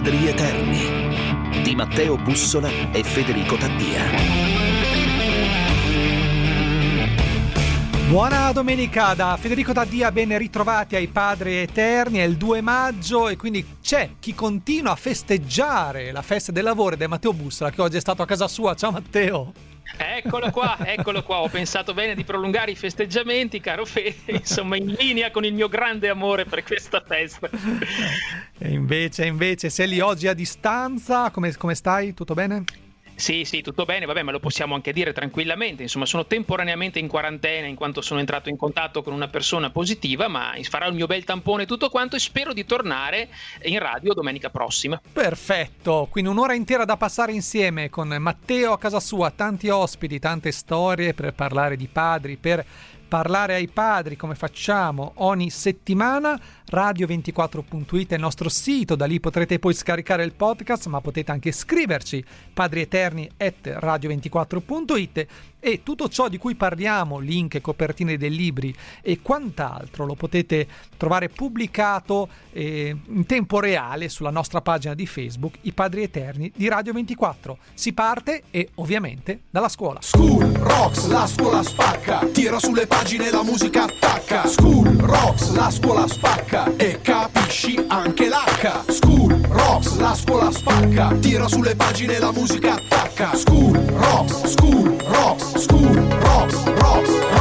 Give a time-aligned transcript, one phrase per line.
[0.00, 4.02] Padri Eterni di Matteo Bussola e Federico Taddia.
[8.08, 13.36] Buona domenica da Federico Taddia, ben ritrovati ai Padri Eterni, è il 2 maggio e
[13.36, 17.82] quindi c'è chi continua a festeggiare la festa del lavoro ed è Matteo Bussola che
[17.82, 18.74] oggi è stato a casa sua.
[18.74, 19.52] Ciao Matteo!
[19.96, 21.40] Eccolo qua, eccolo qua.
[21.40, 25.68] Ho pensato bene di prolungare i festeggiamenti, caro Fede, insomma, in linea con il mio
[25.68, 27.48] grande amore per questa festa.
[28.58, 32.14] E invece, invece, sei lì oggi a distanza, come, come stai?
[32.14, 32.64] Tutto bene?
[33.20, 35.82] Sì, sì, tutto bene, vabbè, ma lo possiamo anche dire tranquillamente.
[35.82, 40.26] Insomma, sono temporaneamente in quarantena in quanto sono entrato in contatto con una persona positiva,
[40.26, 43.28] ma farò il mio bel tampone e tutto quanto e spero di tornare
[43.64, 44.98] in radio domenica prossima.
[45.12, 50.50] Perfetto, quindi un'ora intera da passare insieme con Matteo a casa sua, tanti ospiti, tante
[50.50, 52.64] storie per parlare di padri, per
[53.10, 56.40] parlare ai padri come facciamo ogni settimana.
[56.70, 61.50] Radio24.it è il nostro sito, da lì potrete poi scaricare il podcast, ma potete anche
[61.50, 65.26] scriverci padrieterni.radio24.it
[65.60, 70.66] e tutto ciò di cui parliamo, link copertine dei libri e quant'altro lo potete
[70.96, 76.68] trovare pubblicato eh, in tempo reale sulla nostra pagina di Facebook I Padri Eterni di
[76.68, 77.58] Radio 24.
[77.74, 80.00] Si parte e ovviamente dalla scuola.
[80.00, 84.46] School Rocks, la scuola spacca, tira sulle pagine la musica attacca.
[84.46, 88.90] School Rocks, la scuola spacca e capisci anche l'H.
[88.90, 93.34] School Rocks, la scuola spacca, tira sulle pagine la musica attacca.
[93.34, 95.44] School Rocks, School Rocks.
[95.64, 97.39] School, rocks, rocks, rocks.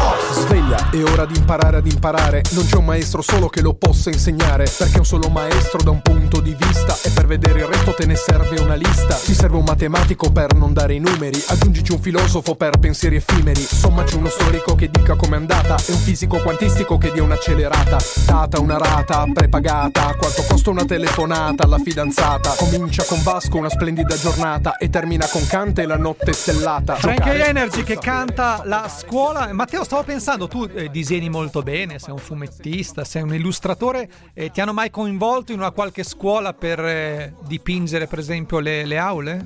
[0.70, 2.44] Sveglia, è ora di imparare ad imparare.
[2.52, 4.72] Non c'è un maestro solo che lo possa insegnare.
[4.78, 6.96] Perché un solo maestro da un punto di vista.
[7.02, 9.16] E per vedere il resto te ne serve una lista.
[9.16, 11.42] Ti serve un matematico per non dare i numeri.
[11.48, 13.62] Aggiungici un filosofo per pensieri effimeri.
[13.62, 15.76] Sommaci uno storico che dica com'è andata.
[15.88, 17.98] E un fisico quantistico che dia un'accelerata.
[18.26, 20.16] Data una rata prepagata.
[20.20, 22.54] Quanto costa una telefonata alla fidanzata.
[22.58, 24.78] Comincia con Vasco una splendida giornata.
[24.78, 26.96] E termina con Kant e la notte stellata.
[26.96, 29.52] Frankie Energy che canta la scuola.
[29.52, 34.52] Matteo, stavo pensando, tu eh, disegni molto bene, sei un fumettista, sei un illustratore, eh,
[34.52, 38.98] ti hanno mai coinvolto in una qualche scuola per eh, dipingere, per esempio, le, le
[38.98, 39.46] aule?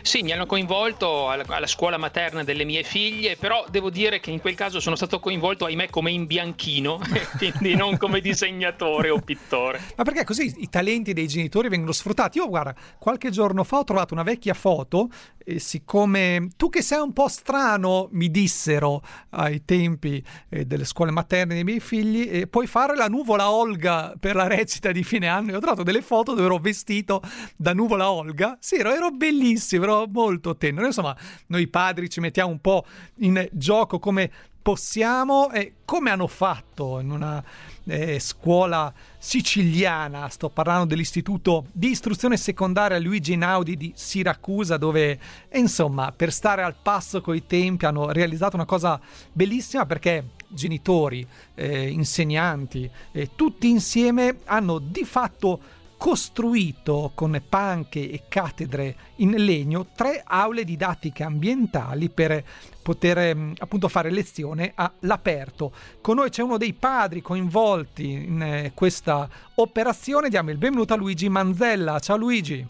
[0.00, 4.30] Sì, mi hanno coinvolto alla, alla, scuola materna delle mie figlie, però devo dire che
[4.30, 7.00] in quel caso sono stato coinvolto, ahimè, come in bianchino,
[7.36, 9.80] quindi non come disegnatore o pittore.
[9.96, 12.38] Ma perché così i talenti dei genitori vengono sfruttati?
[12.38, 15.08] Io, guarda, qualche giorno fa ho trovato una vecchia foto
[15.44, 21.10] e siccome tu che sei un po' strano, mi dissero ai tempi eh, delle scuole
[21.10, 25.26] materne dei miei figli, eh, puoi fare la nuvola Olga per la recita di fine
[25.28, 25.52] anno.
[25.52, 27.22] E ho trovato delle foto dove ero vestito
[27.56, 28.56] da nuvola Olga.
[28.60, 30.86] Sì, ero, ero bellissimo, ero molto tenero.
[30.86, 31.16] Insomma,
[31.46, 32.84] noi padri ci mettiamo un po'
[33.16, 34.30] in gioco come
[34.62, 37.42] possiamo e come hanno fatto in una
[37.84, 45.18] eh, scuola siciliana, sto parlando dell'istituto di istruzione secondaria Luigi Naudi di Siracusa dove
[45.52, 49.00] insomma per stare al passo coi tempi hanno realizzato una cosa
[49.32, 58.22] bellissima perché genitori, eh, insegnanti, eh, tutti insieme hanno di fatto costruito con panche e
[58.28, 62.42] cattedre in legno tre aule didattiche ambientali per
[62.82, 65.70] poter mm, appunto fare lezione all'aperto.
[66.00, 70.28] Con noi c'è uno dei padri coinvolti in eh, questa operazione.
[70.28, 72.00] Diamo il benvenuto a Luigi Manzella.
[72.00, 72.66] Ciao Luigi.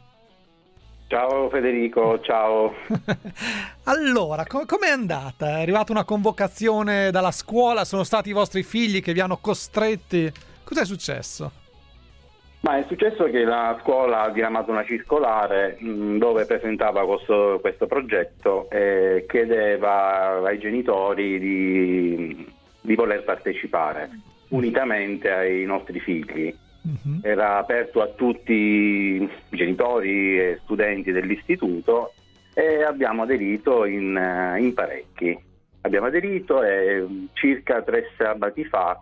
[1.06, 2.75] Ciao Federico, ciao.
[3.84, 5.56] allora, com- com'è andata?
[5.56, 7.87] È arrivata una convocazione dalla scuola?
[7.87, 10.31] Sono stati i vostri figli che vi hanno costretti?
[10.62, 11.60] Cos'è successo?
[12.62, 17.88] Ma è successo che la scuola ha diramato una circolare mh, dove presentava questo, questo,
[17.88, 24.10] progetto e chiedeva ai genitori di, di voler partecipare
[24.48, 26.54] unitamente ai nostri figli.
[26.82, 27.18] Uh-huh.
[27.22, 32.12] Era aperto a tutti i genitori e studenti dell'istituto
[32.54, 35.36] e abbiamo aderito in, in parecchi.
[35.80, 39.00] Abbiamo aderito e circa tre sabati fa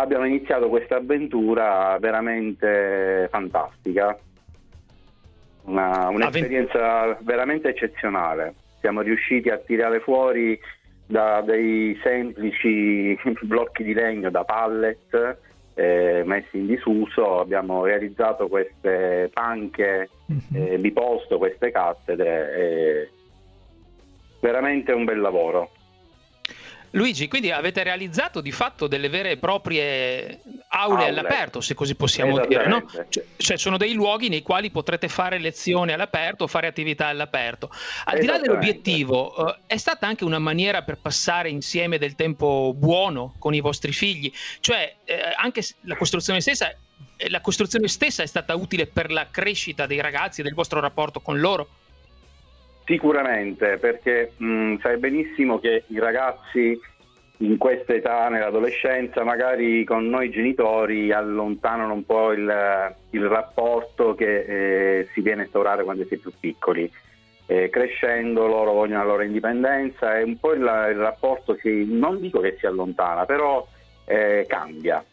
[0.00, 4.16] abbiamo iniziato questa avventura veramente fantastica,
[5.62, 8.54] Una, un'esperienza veramente eccezionale.
[8.80, 10.58] Siamo riusciti a tirare fuori
[11.06, 15.38] da dei semplici blocchi di legno, da pallet
[15.74, 20.40] eh, messi in disuso, abbiamo realizzato queste panche mhm.
[20.52, 23.10] eh, biposto, queste cattedre, eh,
[24.40, 25.70] veramente un bel lavoro.
[26.92, 31.06] Luigi, quindi avete realizzato di fatto delle vere e proprie aule, aule.
[31.06, 32.84] all'aperto, se così possiamo dire, no?
[33.08, 37.70] Cioè, cioè, sono dei luoghi nei quali potrete fare lezioni all'aperto, fare attività all'aperto.
[38.04, 42.72] Al di là dell'obiettivo, uh, è stata anche una maniera per passare insieme del tempo
[42.76, 46.74] buono con i vostri figli, cioè eh, anche la costruzione stessa
[47.28, 51.20] la costruzione stessa è stata utile per la crescita dei ragazzi e del vostro rapporto
[51.20, 51.68] con loro?
[52.90, 56.76] Sicuramente, perché mh, sai benissimo che i ragazzi
[57.36, 62.52] in questa età, nell'adolescenza, magari con noi genitori allontanano un po' il,
[63.10, 64.40] il rapporto che
[64.98, 66.90] eh, si viene a instaurare quando si è più piccoli.
[67.46, 72.20] Eh, crescendo loro vogliono la loro indipendenza e un po' il, il rapporto si, non
[72.20, 73.64] dico che si allontana, però
[74.04, 75.04] eh, cambia.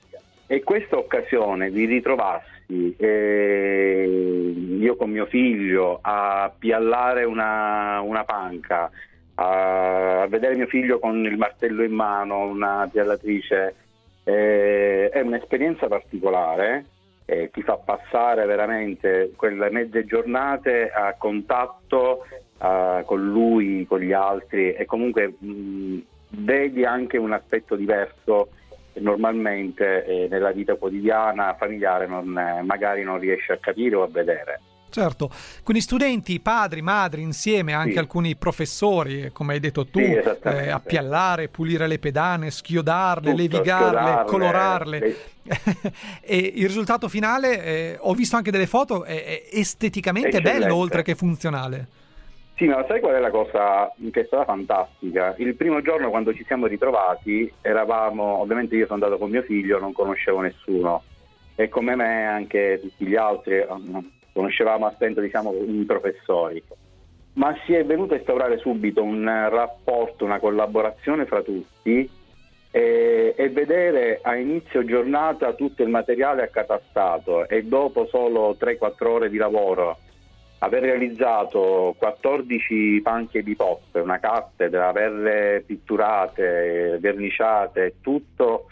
[0.47, 8.89] E questa occasione di ritrovarsi eh, io con mio figlio a piallare una, una panca,
[9.35, 13.75] a, vedere mio figlio con il martello in mano, una piallatrice,
[14.23, 16.85] eh, è un'esperienza particolare,
[17.25, 22.25] eh, ti fa passare veramente quelle mezze giornate a contatto
[22.59, 25.97] uh, con lui, con gli altri e comunque mh,
[26.29, 28.49] vedi anche un aspetto diverso
[28.99, 34.07] normalmente eh, nella vita quotidiana familiare non, eh, magari non riesci a capire o a
[34.07, 34.61] vedere.
[34.89, 35.29] Certo,
[35.63, 37.97] quindi studenti, padri, madri, insieme anche sì.
[37.99, 43.99] alcuni professori, come hai detto tu, sì, eh, appiallare, pulire le pedane, schiodarle, Tutto, levigarle,
[43.99, 45.15] schiodarle, colorarle.
[45.43, 45.91] Sì.
[46.21, 50.59] e il risultato finale, eh, ho visto anche delle foto, è, è esteticamente Eccellente.
[50.59, 51.87] bello oltre che funzionale.
[52.57, 55.35] Sì, ma sai qual è la cosa che è stata fantastica?
[55.37, 59.77] Il primo giorno quando ci siamo ritrovati eravamo, ovviamente io sono andato con mio figlio,
[59.77, 61.03] non conoscevo nessuno.
[61.53, 63.63] E come me anche tutti gli altri
[64.33, 66.63] conoscevamo a stento diciamo, i professori,
[67.33, 72.09] ma si è venuto a instaurare subito un rapporto, una collaborazione fra tutti
[72.71, 79.29] e, e vedere a inizio giornata tutto il materiale accatastato e dopo solo 3-4 ore
[79.29, 79.99] di lavoro
[80.59, 88.67] aver realizzato 14 panche di poppe, una cattedra, averle pitturate, verniciate, tutto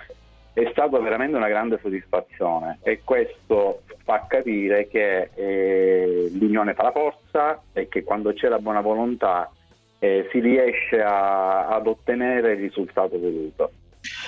[0.54, 6.92] è stata veramente una grande soddisfazione e questo fa capire che eh, l'unione fa la
[6.92, 9.52] forza e che quando c'è la buona volontà
[10.00, 13.72] eh, si riesce a, ad ottenere il risultato voluto.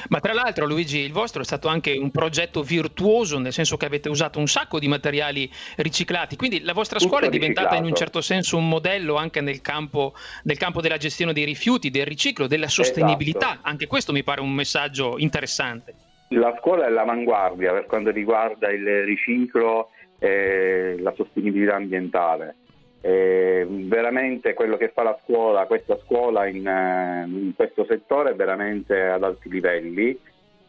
[0.09, 3.85] Ma tra l'altro Luigi, il vostro è stato anche un progetto virtuoso, nel senso che
[3.85, 7.83] avete usato un sacco di materiali riciclati, quindi la vostra scuola Tutto è diventata riciclato.
[7.83, 10.13] in un certo senso un modello anche nel campo,
[10.43, 13.53] nel campo, della gestione dei rifiuti, del riciclo, della sostenibilità.
[13.53, 13.67] Esatto.
[13.67, 15.93] Anche questo mi pare un messaggio interessante.
[16.29, 22.55] La scuola è all'avanguardia per quanto riguarda il riciclo e la sostenibilità ambientale.
[23.01, 28.35] E veramente quello che fa la scuola, questa scuola in, eh, in questo settore è
[28.35, 30.19] veramente ad alti livelli.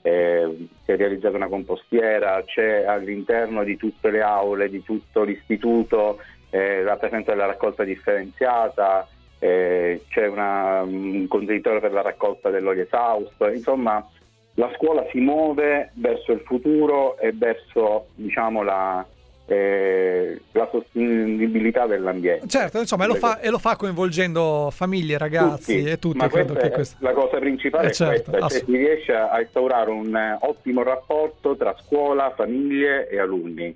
[0.00, 6.18] Eh, si è realizzata una compostiera, c'è all'interno di tutte le aule, di tutto l'istituto,
[6.50, 9.06] eh, la presenza della raccolta differenziata,
[9.38, 14.06] eh, c'è una, un contenitore per la raccolta dell'olio esausto, insomma
[14.54, 19.06] la scuola si muove verso il futuro e verso diciamo, la,
[19.48, 22.46] eh, la, sostenibilità dell'ambiente.
[22.46, 26.16] Certo, insomma, e lo, fa, e lo fa coinvolgendo famiglie, ragazzi tutti, e tutti.
[26.18, 26.96] Ma credo che questo...
[27.00, 31.56] La cosa principale eh, è certo, questa, cioè si riesce a instaurare un ottimo rapporto
[31.56, 33.74] tra scuola, famiglie e alunni.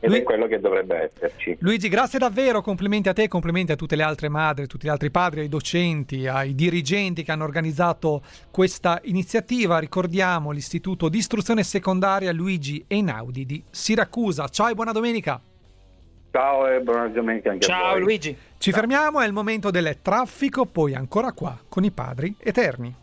[0.00, 1.56] Ed Lu- è quello che dovrebbe esserci.
[1.60, 4.90] Luigi, grazie davvero, complimenti a te, complimenti a tutte le altre madri, a tutti gli
[4.90, 9.78] altri padri, ai docenti, ai dirigenti che hanno organizzato questa iniziativa.
[9.78, 14.48] Ricordiamo l'Istituto di Istruzione Secondaria Luigi Einaudi di Siracusa.
[14.48, 15.40] Ciao e buona domenica.
[16.30, 18.02] Ciao e buona domenica anche Ciao a voi.
[18.02, 18.36] Luigi.
[18.58, 18.80] Ci Ciao.
[18.80, 22.94] fermiamo, è il momento del traffico, poi ancora qua con i padri eterni.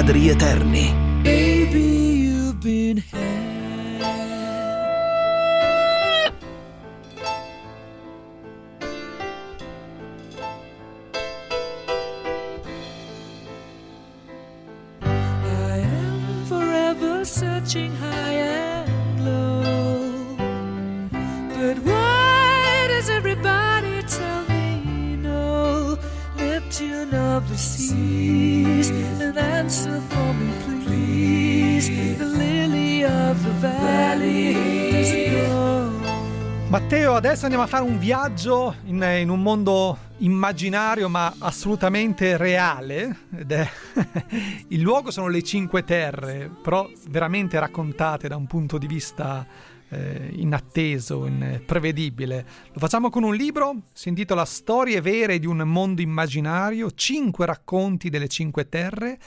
[0.00, 0.94] Padri Eterni.
[1.22, 3.04] Baby,
[27.60, 28.90] seas,
[29.20, 30.52] an answer for me,
[30.84, 31.90] please.
[32.16, 34.70] The lily of the valley.
[36.70, 43.16] Matteo, adesso andiamo a fare un viaggio in, in un mondo immaginario ma assolutamente reale.
[43.36, 43.68] Ed è
[44.68, 49.44] il luogo sono le Cinque Terre, però veramente raccontate da un punto di vista
[49.90, 52.44] eh, inatteso, in, prevedibile.
[52.72, 58.08] Lo facciamo con un libro, si intitola Storie vere di un mondo immaginario, cinque racconti
[58.08, 59.18] delle Cinque Terre,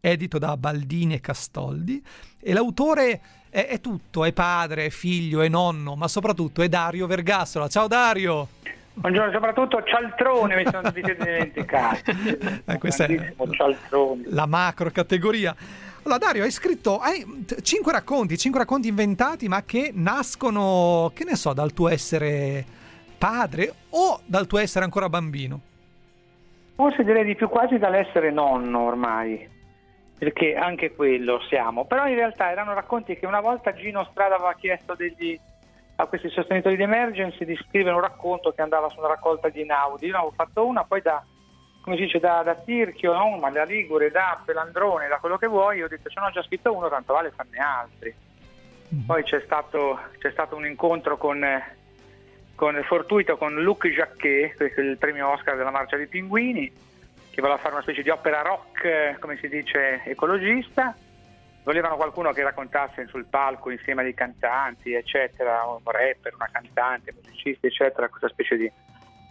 [0.00, 2.02] edito da Baldini e Castoldi.
[2.40, 7.06] E l'autore è, è tutto, è padre, è figlio, è nonno, ma soprattutto è Dario
[7.06, 7.68] Vergassola.
[7.68, 8.48] Ciao Dario!
[8.94, 12.10] Buongiorno, soprattutto cialtrone mi sono dimenticati.
[12.64, 14.24] Eh, questa è cialtrone.
[14.26, 15.54] la macro categoria.
[16.04, 17.24] Allora, Dario, hai scritto hai
[17.62, 22.64] cinque racconti, cinque racconti inventati, ma che nascono, che ne so, dal tuo essere
[23.16, 25.60] padre o dal tuo essere ancora bambino.
[26.74, 29.48] Forse direi di più quasi dall'essere nonno ormai,
[30.18, 31.84] perché anche quello siamo.
[31.84, 35.38] Però in realtà erano racconti che una volta Gino Strada aveva chiesto degli-
[35.96, 39.64] a questi sostenitori di emergency di scrivere un racconto che andava su una raccolta di
[39.64, 40.06] Naudi.
[40.06, 41.24] Io ne avevo fatto una, poi da,
[41.82, 43.36] come si dice, da, da Tirchio, no?
[43.38, 46.42] ma da Ligure, da Pelandrone, da quello che vuoi, ho detto ce ne ho già
[46.42, 48.14] scritto uno, tanto vale farne altri.
[49.04, 51.44] Poi c'è stato, c'è stato un incontro con,
[52.54, 56.70] con fortuito con Luc Jacquet, il premio Oscar della Marcia dei Pinguini,
[57.30, 60.94] che voleva fare una specie di opera rock, come si dice, ecologista.
[61.64, 67.14] Volevano qualcuno che raccontasse sul palco insieme a dei cantanti, eccetera, un rapper, una cantante,
[67.14, 68.70] musicisti, eccetera, questa specie di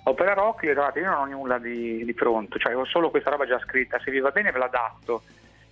[0.03, 0.63] opera rock.
[0.63, 3.60] Io "Guardate, io non ho nulla di, di pronto, cioè ho solo questa roba già
[3.60, 5.24] scritta, se vi va bene ve la adatto,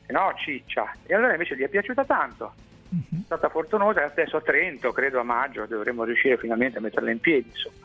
[0.05, 0.93] se no ciccia.
[1.05, 2.53] E allora invece gli è piaciuta tanto
[2.91, 7.19] è stata fortunosa, adesso a Trento, credo a maggio, dovremmo riuscire finalmente a metterla in
[7.19, 7.49] piedi.
[7.49, 7.75] Insomma.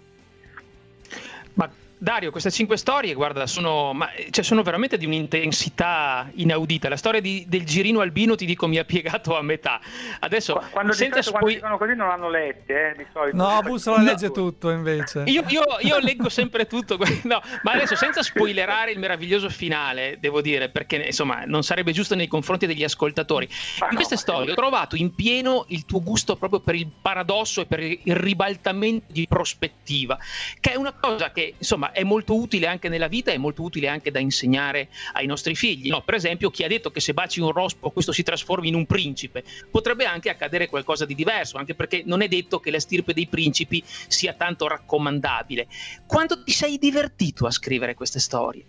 [1.55, 6.89] Ma Dario, queste cinque storie, guarda, sono, ma, cioè, sono veramente di un'intensità inaudita.
[6.89, 9.81] La storia di- del girino albino, ti dico, mi ha piegato a metà.
[10.21, 13.07] Adesso, Qu- Quando, di senza solito quando spoi- dicono così non l'hanno lette, eh, di
[13.13, 13.37] solito.
[13.37, 14.05] No, Bussola No.
[14.05, 15.23] legge tutto invece.
[15.27, 20.41] Io, io- io leggo sempre tutto, no, ma adesso senza spoilerare il meraviglioso finale, devo
[20.41, 23.49] dire, perché insomma non sarebbe giusto nei confronti degli ascoltatori.
[23.79, 26.75] Ma In no, queste ma- storie ho trovato in pieno il tuo gusto proprio per
[26.75, 30.19] il paradosso e per il ribaltamento di prospettiva,
[30.61, 33.89] che è una cosa che insomma è molto utile anche nella vita e molto utile
[33.89, 35.89] anche da insegnare ai nostri figli.
[35.89, 38.75] No, per esempio, chi ha detto che se baci un rospo questo si trasformi in
[38.75, 42.81] un principe, potrebbe anche accadere qualcosa di diverso, anche perché non è detto che la
[42.81, 45.67] stirpe dei principi sia tanto raccomandabile.
[46.07, 48.65] Quanto ti sei divertito a scrivere queste storie?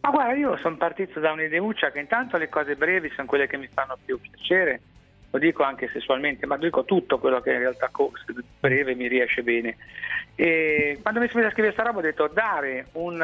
[0.00, 3.56] Ma guarda, io sono partito da un'ideuccia che intanto le cose brevi sono quelle che
[3.56, 4.80] mi fanno più piacere,
[5.30, 7.90] lo dico anche sessualmente, ma dico tutto quello che in realtà
[8.60, 9.76] breve mi riesce bene.
[10.34, 13.14] E quando mi sono messo a scrivere questa roba ho detto dare un,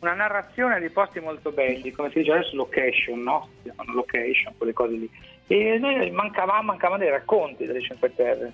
[0.00, 3.48] una narrazione di posti molto belli, come si dice adesso location, no?
[3.94, 5.10] Location, quelle cose lì.
[5.46, 8.52] E noi mancava, mancavano dei racconti delle Cinque Terre.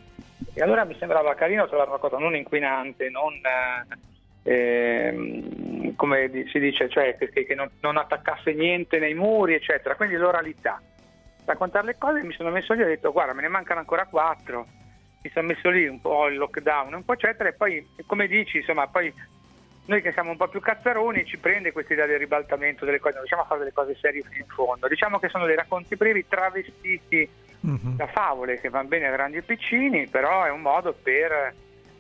[0.52, 3.32] E allora mi sembrava carino trovare una cosa non inquinante, non...
[4.44, 9.96] eh, come si dice, cioè che, che non, non attaccasse niente nei muri, eccetera.
[9.96, 10.80] Quindi l'oralità.
[11.44, 14.06] Raccontare le cose mi sono messo lì e ho detto guarda me ne mancano ancora
[14.06, 14.66] quattro,
[15.22, 18.58] mi sono messo lì un po' il lockdown, un po' eccetera e poi come dici
[18.58, 19.12] insomma poi
[19.86, 23.12] noi che siamo un po' più cazzaroni ci prende questa idea del ribaltamento delle cose,
[23.16, 24.88] non riusciamo a fare delle cose serie fino in fondo.
[24.88, 27.28] Diciamo che sono dei racconti brevi travestiti
[27.60, 27.96] Mhm.
[27.96, 31.54] da favole che vanno bene a grandi e piccini, però è un modo per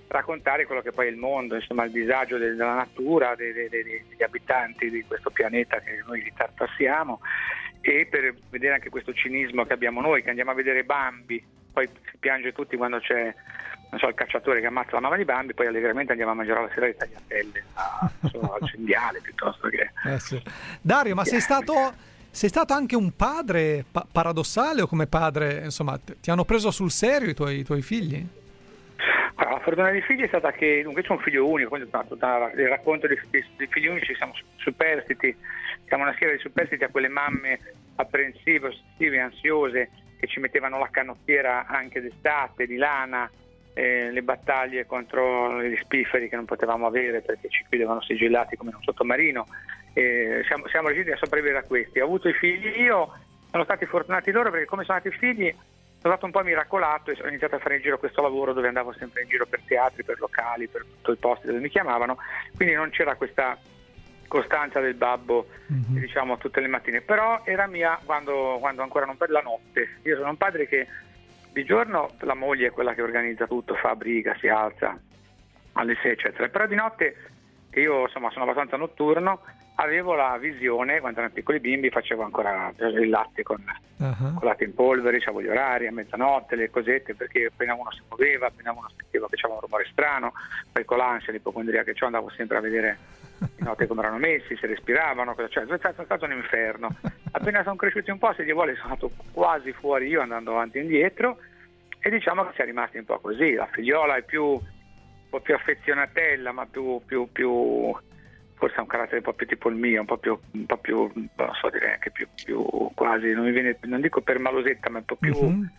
[0.08, 3.68] raccontare quello che poi è il mondo, insomma il disagio del- della natura, dei- dei-
[3.68, 7.20] dei- degli abitanti di questo pianeta che noi ritartassiamo
[7.86, 11.86] e per vedere anche questo cinismo che abbiamo noi, che andiamo a vedere Bambi, poi
[12.10, 13.34] si piange tutti quando c'è
[13.90, 16.62] non so, il cacciatore che ammazza la mamma di Bambi, poi allegramente andiamo a mangiare
[16.62, 19.90] la sera le tagliatelle a- so, al cinghiale piuttosto che...
[20.10, 20.42] Eh sì.
[20.80, 21.92] Dario, ma sei stato,
[22.30, 26.72] sei stato anche un padre pa- paradossale o come padre, insomma, t- ti hanno preso
[26.72, 28.26] sul serio i tuoi, i tuoi figli?
[29.36, 32.04] Allora, la fortuna dei figli è stata che dunque c'è un figlio unico, quindi tutta-
[32.04, 35.36] tutta il racconto dei, dei- dei figli unici siamo su- superstiti,
[35.86, 37.58] siamo una schiera di superstiti a quelle mamme
[37.96, 43.30] apprensive, ossessive, ansiose che ci mettevano la canottiera anche d'estate, di lana,
[43.74, 48.70] eh, le battaglie contro gli spifferi che non potevamo avere perché ci chiudevano sigillati come
[48.70, 49.46] in un sottomarino.
[49.92, 52.00] Eh, siamo, siamo riusciti a sopravvivere a questi.
[52.00, 53.12] Ho avuto i figli io,
[53.50, 55.54] sono stati fortunati loro perché come sono nati i figli
[56.04, 58.68] sono stato un po' miracolato e ho iniziato a fare in giro questo lavoro dove
[58.68, 62.18] andavo sempre in giro per teatri, per locali, per tutti i posti dove mi chiamavano,
[62.54, 63.56] quindi non c'era questa
[64.38, 65.98] costanza del babbo Mhm.
[66.00, 69.98] diciamo tutte le mattine, però era mia quando, quando ancora non per la notte.
[70.02, 70.86] Io sono un padre che
[71.52, 74.98] di giorno la moglie è quella che organizza tutto, fa briga, si alza
[75.74, 77.16] alle 6 eccetera, però di notte
[77.70, 79.40] che io insomma sono abbastanza notturno
[79.76, 83.62] avevo la visione, quando erano piccoli bimbi facevo ancora il latte con
[83.98, 87.92] Ah, con latte in polvere, c'avevo gli orari a mezzanotte, le cosette, perché appena uno
[87.92, 90.32] si muoveva, appena uno sentiva che c'era un rumore strano,
[90.72, 92.98] poi con l'ansia, l'ipocondria che ho andavo sempre a vedere
[93.38, 96.88] di notte come erano messi, se respiravano, cosa- cioè è stato, è stato un inferno.
[97.32, 100.78] Appena sono cresciuti un po', se Dio vuole, sono andato quasi fuori io andando avanti
[100.78, 101.38] e indietro
[102.00, 104.60] e diciamo che si è rimasti un po' così, la figliola è più, un
[105.30, 107.96] po' più affezionatella, ma più, più, più
[108.54, 110.76] forse ha un carattere un po' più tipo il mio, un po' più, un po'
[110.78, 111.28] più non
[111.60, 112.62] so dire anche più, più
[112.94, 115.70] quasi, non mi viene, non dico per malosetta, ma un po' più, Mhm.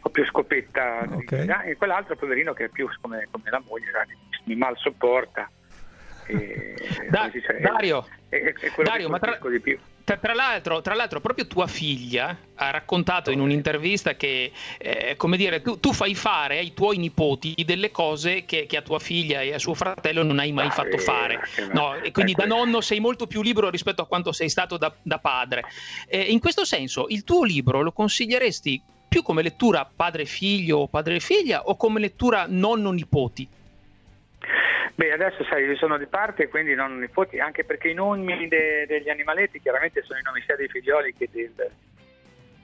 [0.00, 1.06] po' più scopetta.
[1.10, 1.32] Ok.
[1.64, 3.90] E quell'altro poverino che è più come, come la moglie,
[4.44, 5.50] mi mal sopporta.
[6.26, 6.74] E,
[7.10, 9.78] da, dice, Dario, è, è, è Dario ma tra, più.
[10.04, 15.62] Tra l'altro, tra l'altro, proprio tua figlia ha raccontato in un'intervista che, eh, come dire,
[15.62, 19.54] tu, tu, fai fare ai tuoi nipoti delle cose che, che, a tua figlia e
[19.54, 21.40] a suo fratello non hai mai ah, fatto fare.
[21.72, 24.94] No, e quindi da nonno sei molto più libero rispetto a quanto sei stato da,
[25.00, 25.64] da padre.
[26.06, 31.62] Eh, in questo senso, il tuo libro lo consiglieresti più come lettura padre-figlio o padre-figlia
[31.64, 33.48] o come lettura nonno-nipoti?
[34.94, 38.84] Beh, adesso sai, io sono di parte, quindi non nipoti, anche perché i nomi de,
[38.86, 41.52] degli animaletti chiaramente sono i nomi sia dei figlioli che, del,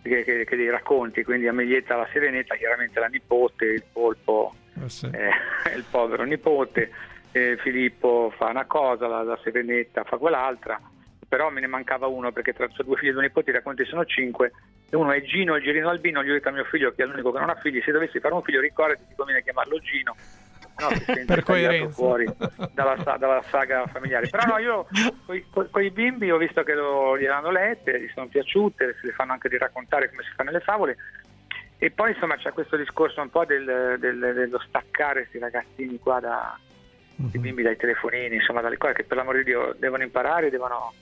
[0.03, 4.89] che, che, che, dei racconti, quindi Ameglietta la Serenetta, chiaramente la nipote, il polpo, oh,
[4.89, 5.07] sì.
[5.13, 5.31] eh,
[5.77, 6.91] il povero nipote,
[7.33, 10.81] eh, Filippo fa una cosa, la, la, Serenetta fa quell'altra,
[11.27, 14.05] però me ne mancava uno perché tra due figli e due nipoti i racconti sono
[14.05, 14.53] cinque,
[14.91, 17.33] uno è Gino, il girino albino, gli ho detto a mio figlio che è l'unico
[17.33, 20.15] che non ha figli, se dovessi fare un figlio ricordati ti conviene chiamarlo Gino
[20.81, 22.27] no, per coerenza fuori
[22.73, 24.29] dalla, dalla, saga familiare.
[24.29, 24.87] Però no, io
[25.71, 29.33] con i bimbi ho visto che lo, gliel'hanno lette, gli sono piaciute, si le fanno
[29.33, 30.97] anche di raccontare come si fanno le favole.
[31.79, 36.21] E poi insomma c'è questo discorso un po' del, del, dello staccare questi ragazzini qua
[36.21, 36.59] da,
[37.17, 37.31] uh-huh.
[37.33, 40.93] i bimbi dai telefonini, insomma dalle cose che per l'amor di Dio devono imparare, devono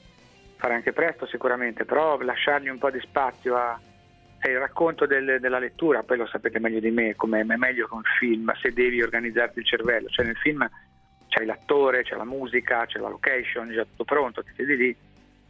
[0.57, 3.79] fare anche presto sicuramente, però lasciargli un po' di spazio a,
[4.39, 7.89] è il racconto del, della lettura, poi lo sapete meglio di me, come è meglio
[7.89, 10.69] che un film, se devi organizzarti il cervello, cioè nel film
[11.29, 14.97] c'è l'attore, c'è la musica, c'è la location, già tutto pronto, ti siedi lì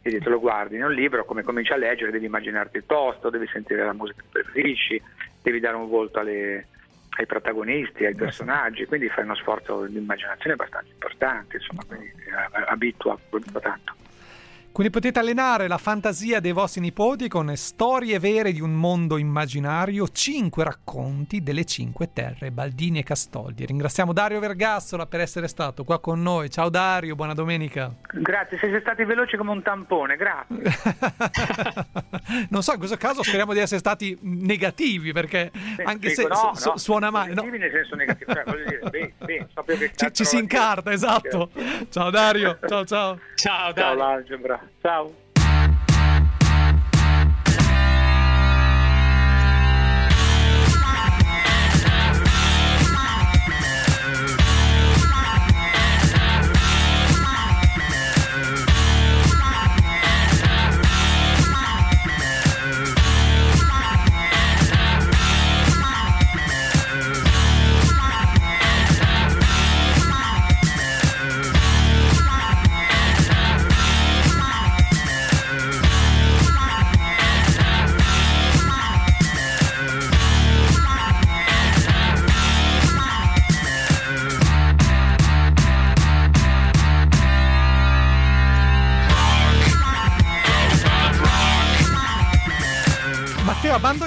[0.01, 3.29] e te lo guardi in un libro, come cominci a leggere devi immaginarti il posto,
[3.29, 5.01] devi sentire la musica che preferisci,
[5.41, 6.67] devi dare un volto alle,
[7.17, 12.63] ai protagonisti, ai personaggi, quindi fai uno sforzo di immaginazione abbastanza importante, insomma, quindi eh,
[12.67, 13.17] abitua
[13.61, 13.98] tanto.
[14.79, 20.07] Quindi potete allenare la fantasia dei vostri nipoti con storie vere di un mondo immaginario,
[20.07, 23.65] cinque racconti delle cinque terre, Baldini e Castoldi.
[23.65, 26.49] Ringraziamo Dario Vergassola per essere stato qua con noi.
[26.49, 27.93] Ciao Dario, buona domenica.
[28.13, 30.63] Grazie, siete stati veloci come un tampone, grazie.
[32.49, 36.27] non so, in questo caso speriamo di essere stati negativi perché sì, anche dico, se
[36.27, 37.33] no, su- no, suona male.
[37.33, 37.43] No.
[37.43, 41.49] nel senso negativo, cioè, voglio dire, beh, beh, ci, ci si incarta, esatto.
[41.89, 43.19] Ciao Dario, ciao ciao.
[43.35, 43.97] Ciao Dario.
[43.97, 44.67] Ciao l'algebra.
[44.81, 45.27] Ciao.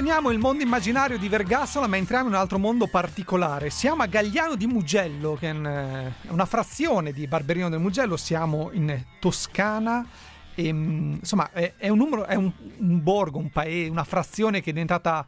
[0.03, 3.71] Abbandoniamo il mondo immaginario di Vergassola ma entriamo in un altro mondo particolare.
[3.71, 9.01] Siamo a Gagliano di Mugello, che è una frazione di Barberino del Mugello, siamo in
[9.21, 10.05] Toscana.
[10.57, 14.71] E, insomma, è, è, un, numero, è un, un borgo, un paese, una frazione che
[14.71, 15.25] è diventata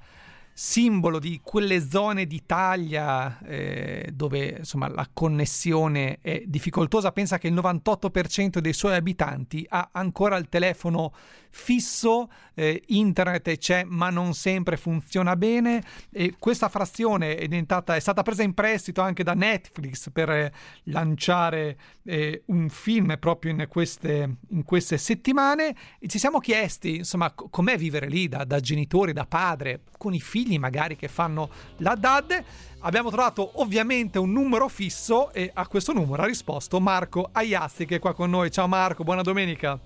[0.56, 7.10] simbolo di quelle zone d'Italia eh, dove insomma, la connessione è difficoltosa.
[7.10, 11.12] Pensa che il 98% dei suoi abitanti ha ancora il telefono
[11.50, 15.82] fisso, eh, internet c'è ma non sempre funziona bene.
[16.10, 20.52] E questa frazione è, è stata presa in prestito anche da Netflix per eh,
[20.84, 25.74] lanciare eh, un film proprio in queste, in queste, settimane.
[25.98, 30.20] E ci siamo chiesti insomma com'è vivere lì da, da genitori, da padre, con i
[30.20, 32.44] figli magari che fanno la DAD.
[32.80, 37.96] Abbiamo trovato ovviamente un numero fisso e a questo numero ha risposto Marco Aiazzi che
[37.96, 38.50] è qua con noi.
[38.50, 39.78] Ciao Marco, buona domenica.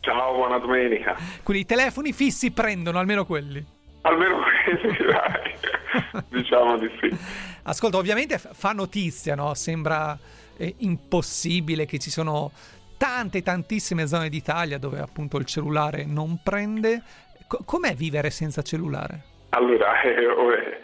[0.00, 1.16] Ciao, buona domenica.
[1.42, 3.64] Quindi i telefoni fissi prendono almeno quelli.
[4.02, 5.54] Almeno quelli, dai.
[6.28, 7.16] diciamo di sì.
[7.62, 9.54] Ascolta, ovviamente fa notizia, no?
[9.54, 10.18] Sembra
[10.56, 12.52] eh, impossibile che ci sono
[12.96, 17.02] tante, tantissime zone d'Italia dove appunto il cellulare non prende.
[17.48, 19.32] C- com'è vivere senza cellulare?
[19.54, 20.80] Allora, eh,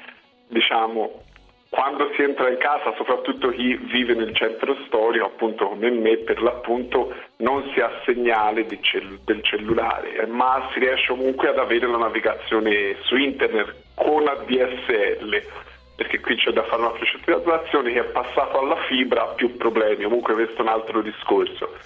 [0.49, 1.23] diciamo,
[1.71, 6.41] quando si entra in casa, soprattutto chi vive nel centro storico, appunto come me, per
[6.41, 11.87] l'appunto non si ha segnale cell- del cellulare, eh, ma si riesce comunque ad avere
[11.87, 15.43] la navigazione su internet con ADSL,
[15.97, 20.35] perché qui c'è da fare una precipitazione che è passato alla fibra, più problemi, comunque
[20.35, 21.77] questo è un altro discorso.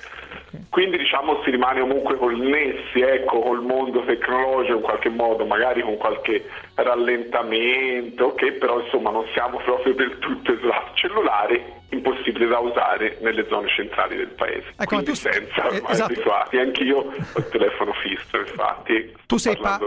[0.68, 5.96] Quindi diciamo si rimane comunque connessi ecco, col mondo tecnologico in qualche modo, magari con
[5.96, 10.94] qualche rallentamento, che però insomma non siamo proprio del tutto esatto.
[10.94, 14.70] Cellulare impossibile da usare nelle zone centrali del paese.
[14.70, 16.12] Ecco, Quindi tu, senza eh, esatto.
[16.12, 16.56] abituati.
[16.58, 19.14] Anch'io ho il telefono fisso, infatti.
[19.26, 19.78] Tu, sei pa-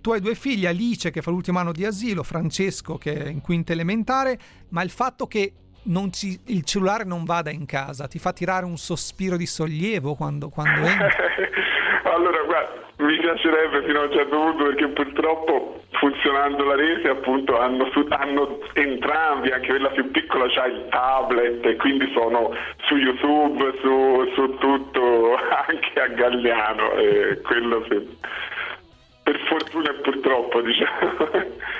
[0.00, 3.40] tu hai due figli, Alice che fa l'ultimo anno di asilo, Francesco che è in
[3.40, 4.38] quinta elementare,
[4.70, 5.52] ma il fatto che
[6.10, 10.48] ci, il cellulare non vada in casa, ti fa tirare un sospiro di sollievo quando,
[10.48, 11.08] quando entri?
[12.04, 17.58] allora, guarda, mi piacerebbe fino a un certo punto perché purtroppo funzionando la rete appunto
[17.58, 22.54] hanno, hanno entrambi, anche quella più piccola ha il tablet e quindi sono
[22.86, 25.36] su YouTube, su, su tutto,
[25.68, 28.18] anche a Galliano, e quello sì.
[29.22, 31.70] per fortuna e purtroppo diciamo.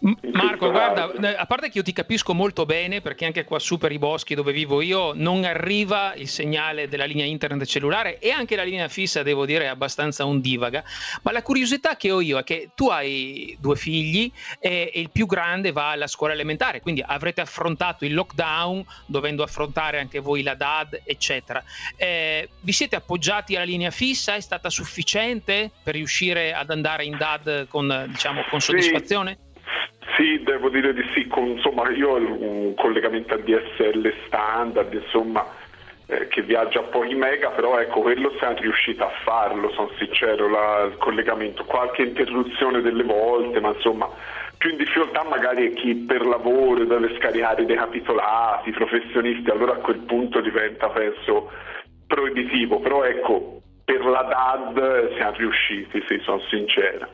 [0.00, 3.78] Marco, guarda, eh, a parte che io ti capisco molto bene, perché anche qua su
[3.78, 8.30] per i boschi dove vivo io non arriva il segnale della linea internet cellulare e
[8.30, 10.84] anche la linea fissa, devo dire, è abbastanza ondivaga.
[11.22, 15.10] Ma la curiosità che ho io è che tu hai due figli e, e il
[15.10, 20.42] più grande va alla scuola elementare, quindi avrete affrontato il lockdown, dovendo affrontare anche voi
[20.42, 21.62] la DAD, eccetera.
[21.96, 24.34] Eh, vi siete appoggiati alla linea fissa?
[24.34, 29.38] È stata sufficiente per riuscire ad andare in DAD con, diciamo, con soddisfazione?
[29.40, 29.52] Sì.
[30.16, 35.44] Sì, devo dire di sì, con, insomma io ho un collegamento a DSL standard, insomma,
[36.06, 40.48] eh, che viaggia a pochi mega, però ecco, quello siamo riusciti a farlo, sono sincero,
[40.48, 44.08] la, il collegamento, qualche interruzione delle volte, ma insomma
[44.56, 49.78] più in difficoltà magari è chi per lavoro deve scaricare dei capitolati, professionisti, allora a
[49.78, 51.50] quel punto diventa penso
[52.06, 57.08] proibitivo, però ecco, per la DAD siamo riusciti, sì, sono sincero.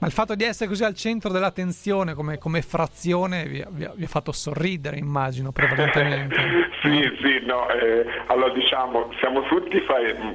[0.00, 4.04] Ma il fatto di essere così al centro dell'attenzione come, come frazione vi, vi, vi,
[4.04, 6.36] ha fatto sorridere, immagino, prevalentemente.
[6.80, 9.78] sì, sì, no, eh, allora diciamo, siamo tutti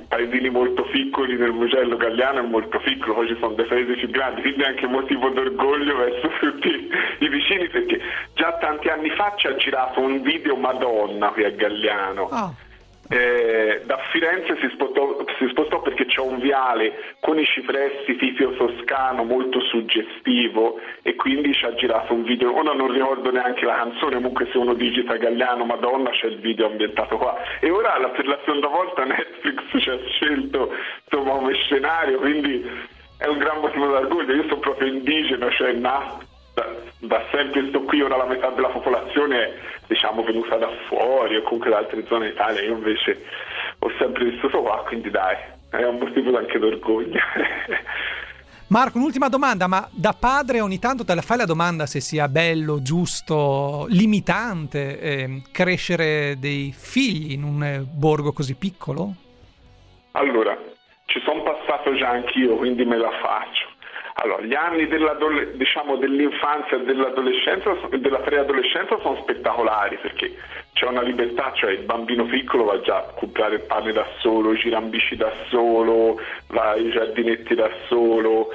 [0.08, 4.10] paesini molto piccoli nel Mugello Galliano è molto piccolo, poi ci sono dei paesi più
[4.12, 6.88] grandi, quindi anche motivo d'orgoglio verso tutti
[7.20, 8.00] i vicini perché
[8.36, 12.22] già tanti anni fa ci ha girato un video Madonna qui a Galliano.
[12.22, 12.65] Oh
[13.08, 18.52] eh, da Firenze si spostò, si spostò, perché c'è un viale con i cipressi Fifio
[18.56, 23.76] Toscano molto suggestivo e quindi ci ha girato un video, ora non ricordo neanche la
[23.76, 27.36] canzone, comunque se uno digita Gagliano Madonna c'è il video ambientato qua.
[27.60, 32.68] E ora la, per la seconda volta Netflix ci ha scelto insomma, come scenario, quindi
[33.20, 36.66] è un gran motivo d'orgoglio, io sono proprio indigeno, cioè nato da,
[37.00, 39.54] da, sempre sto qui, ora la metà della popolazione è
[39.88, 43.24] diciamo, venuta da fuori o comunque da altre zone d'Italia, io invece
[43.80, 45.36] ho sempre vissuto qua, quindi dai,
[45.70, 47.20] è un motivo anche d'orgoglio.
[48.68, 52.28] Marco, un'ultima domanda, ma da padre ogni tanto te la fai la domanda se sia
[52.28, 59.14] bello, giusto, limitante eh, crescere dei figli in un eh, borgo così piccolo?
[60.14, 60.58] Allora,
[61.06, 63.75] ci sono passato già anch'io, quindi me la faccio.
[64.18, 64.88] Allora, gli anni
[65.58, 70.34] diciamo, dell'infanzia e dell'adolescenza, della preadolescenza sono spettacolari perché
[70.72, 74.54] c'è una libertà, cioè il bambino piccolo va già a comprare il pane da solo,
[74.54, 78.52] gira in bici da solo, va ai giardinetti da solo,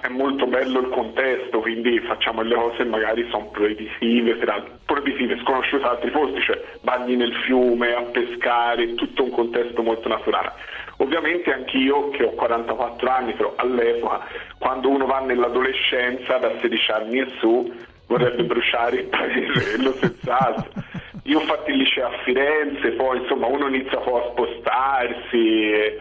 [0.00, 4.36] è molto bello il contesto, quindi facciamo le cose magari sono proibitive,
[4.84, 10.08] proibitive, sconosciute da altri posti, cioè bagni nel fiume, a pescare, tutto un contesto molto
[10.08, 10.52] naturale.
[10.98, 14.26] Ovviamente anch'io, che ho 44 anni, però all'epoca,
[14.58, 17.72] quando uno va nell'adolescenza, da 16 anni in su,
[18.06, 20.82] vorrebbe bruciare il paesello senz'altro.
[21.22, 25.70] Io ho fatto il liceo a Firenze, poi insomma uno inizia un po' a spostarsi.
[25.72, 25.98] E,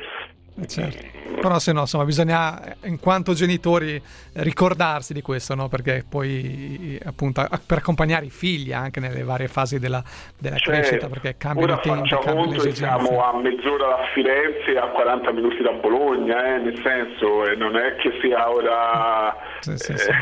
[0.61, 1.21] eh, certo.
[1.41, 4.01] Però se no, insomma, bisogna in quanto genitori
[4.33, 5.67] ricordarsi di questo, no?
[5.67, 10.01] Perché poi appunto per accompagnare i figli anche nelle varie fasi della,
[10.37, 13.05] della cioè, crescita, perché cambiano i tempi, cambiano le esigenze.
[13.05, 16.59] Siamo a mezz'ora da Firenze e a 40 minuti da Bologna, eh?
[16.59, 20.11] nel senso, eh, non è che sia ora sì, sì, sì.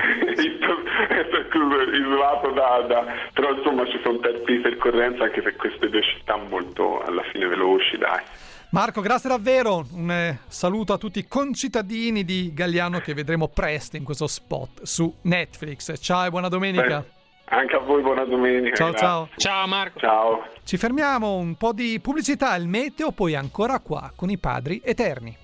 [1.11, 6.01] Eh, isolato da, da, però insomma ci sono tempi di percorrenza anche per queste due
[6.01, 8.21] città molto alla fine veloci, dai.
[8.71, 9.85] Marco, grazie davvero.
[9.91, 14.83] Un eh, saluto a tutti i concittadini di Galliano che vedremo presto in questo spot
[14.83, 16.01] su Netflix.
[16.01, 17.01] Ciao e buona domenica.
[17.01, 18.75] Beh, anche a voi buona domenica.
[18.77, 19.29] Ciao ciao.
[19.35, 19.99] Ciao Marco.
[19.99, 20.45] Ciao.
[20.63, 25.37] Ci fermiamo un po' di pubblicità, il meteo, poi ancora qua con i padri eterni.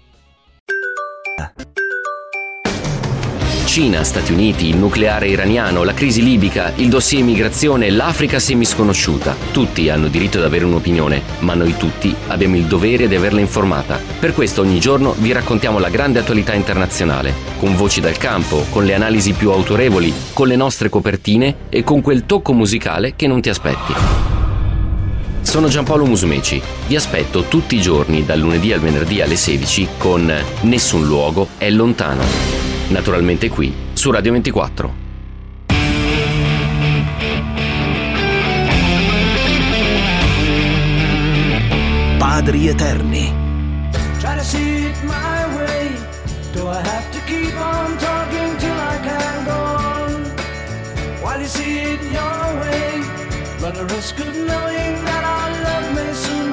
[3.78, 9.36] Cina, Stati Uniti, il nucleare iraniano, la crisi libica, il dossier immigrazione, l'Africa semisconosciuta.
[9.52, 14.02] Tutti hanno diritto ad avere un'opinione, ma noi tutti abbiamo il dovere di averla informata.
[14.20, 18.84] Per questo ogni giorno vi raccontiamo la grande attualità internazionale, con voci dal campo, con
[18.84, 23.42] le analisi più autorevoli, con le nostre copertine e con quel tocco musicale che non
[23.42, 23.94] ti aspetti.
[25.42, 26.60] Sono Giampaolo Musumeci.
[26.88, 31.70] Vi aspetto tutti i giorni dal lunedì al venerdì alle 16 con Nessun luogo è
[31.70, 32.67] lontano.
[32.90, 35.06] Naturalmente qui su Radio 24.
[42.18, 43.34] Padri eterni.
[44.20, 45.92] Try to see it my way.
[46.54, 50.32] Do I have to keep on talking till I can go on?
[51.22, 53.02] While you see it your way,
[53.60, 56.47] run the risk of knowing that our love may soon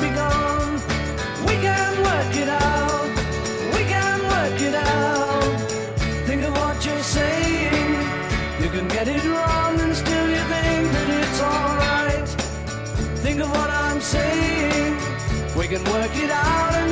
[9.05, 12.29] get it wrong and still you think that it's alright.
[13.19, 14.97] Think of what I'm saying.
[15.57, 16.84] We can work it out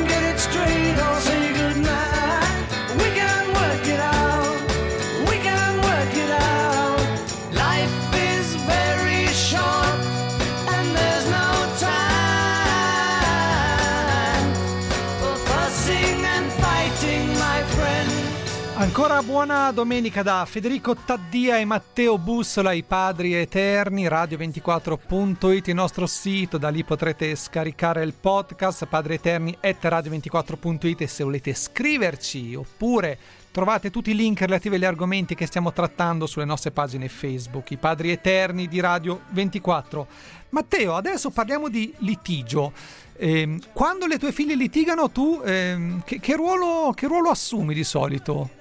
[19.12, 26.06] Ancora buona domenica da Federico Taddia e Matteo Bussola, i padri eterni, radio24.it, il nostro
[26.06, 33.18] sito, da lì potrete scaricare il podcast, padri eterni radio24.it e se volete scriverci oppure
[33.50, 37.76] trovate tutti i link relativi agli argomenti che stiamo trattando sulle nostre pagine Facebook, i
[37.76, 40.06] padri eterni di Radio 24.
[40.48, 42.72] Matteo, adesso parliamo di litigio.
[43.18, 48.60] Ehm, quando le tue figlie litigano, tu ehm, che ruolo, che ruolo assumi di solito?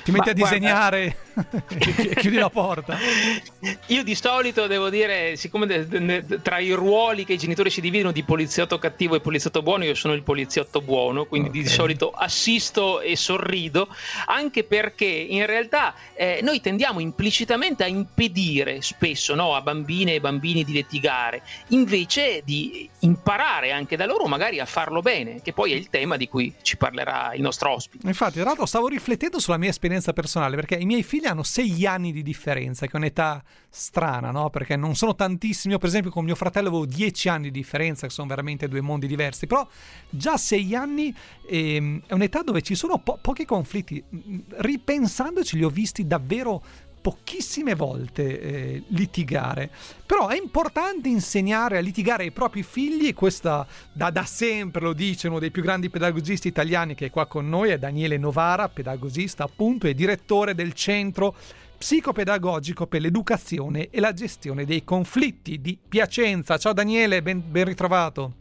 [0.03, 1.17] Ti metti Ma a disegnare
[1.69, 2.97] e chiudi la porta.
[3.87, 7.69] Io di solito devo dire, siccome de- de- de- tra i ruoli che i genitori
[7.69, 11.59] si dividono di poliziotto cattivo e poliziotto buono, io sono il poliziotto buono, quindi di
[11.61, 11.67] Ok.
[11.69, 13.87] solito assisto e sorrido,
[14.27, 20.19] anche perché in realtà eh, noi tendiamo implicitamente a impedire spesso no, a bambine e
[20.19, 25.73] bambini di litigare, invece di imparare anche da loro magari a farlo bene, che poi
[25.73, 28.07] è il tema di cui ci parlerà il nostro ospite.
[28.07, 31.85] Infatti, tra l'altro stavo riflettendo sulla mia esperienza personale perché i miei figli hanno sei
[31.85, 34.49] anni di differenza, che è un'età strana, no?
[34.49, 35.73] Perché non sono tantissimi.
[35.73, 38.81] Io, per esempio, con mio fratello avevo dieci anni di differenza, che sono veramente due
[38.81, 39.47] mondi diversi.
[39.47, 39.67] Però
[40.09, 41.13] già sei anni
[41.47, 44.03] ehm, è un'età dove ci sono po- pochi conflitti.
[44.57, 46.63] Ripensandoci, li ho visti davvero
[47.01, 49.69] pochissime volte eh, litigare.
[50.05, 54.93] Però è importante insegnare a litigare ai propri figli e questa da, da sempre lo
[54.93, 58.69] dice uno dei più grandi pedagogisti italiani che è qua con noi, è Daniele Novara,
[58.69, 61.35] pedagogista appunto e direttore del centro
[61.77, 66.57] psicopedagogico per l'educazione e la gestione dei conflitti di Piacenza.
[66.57, 68.40] Ciao Daniele, ben, ben ritrovato.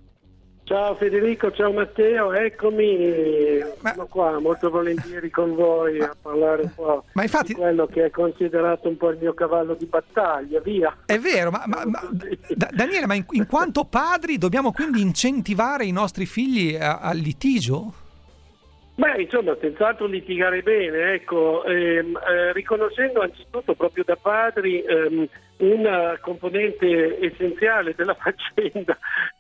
[0.70, 6.70] Ciao Federico, ciao Matteo, eccomi, Ma- sono qua molto volentieri con voi a parlare un
[6.72, 10.60] po' Ma infatti- di quello che è considerato un po' il mio cavallo di battaglia,
[10.60, 10.96] via.
[11.06, 12.08] È vero, ma, ma- ma-
[12.54, 17.94] Da- Daniele, ma in, in quanto padri dobbiamo quindi incentivare i nostri figli al litigio?
[19.00, 25.26] Beh, insomma, senz'altro litigare bene, ecco, ehm, eh, riconoscendo anzitutto proprio da padri ehm,
[25.60, 28.98] una componente essenziale della faccenda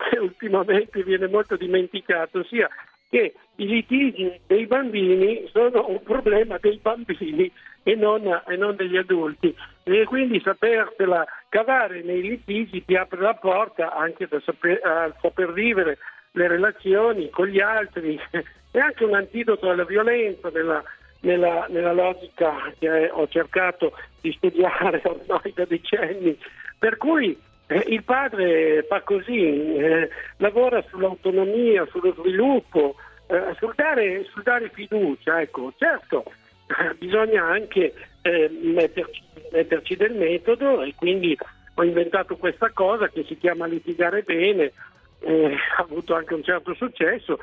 [0.08, 2.70] che ultimamente viene molto dimenticata, ossia
[3.10, 8.96] che i litigi dei bambini sono un problema dei bambini e non, e non degli
[8.96, 9.54] adulti.
[9.82, 15.52] E quindi sapersela cavare nei litigi ti apre la porta anche da saper, a saper
[15.52, 15.98] vivere
[16.32, 18.18] le relazioni con gli altri
[18.70, 20.82] è anche un antidoto alla violenza nella,
[21.20, 26.38] nella- nella logica che ho cercato di studiare ormai da decenni.
[26.78, 34.24] Per cui eh, il padre fa così, eh, lavora sull'autonomia, sullo sviluppo, eh, sul, dare,
[34.24, 35.40] sul dare fiducia.
[35.40, 36.24] Ecco, certo,
[36.66, 41.36] eh, bisogna anche eh, metterci, metterci del metodo e quindi
[41.74, 44.72] ho inventato questa cosa che si chiama litigare bene,
[45.20, 47.38] eh, ha avuto anche un certo successo.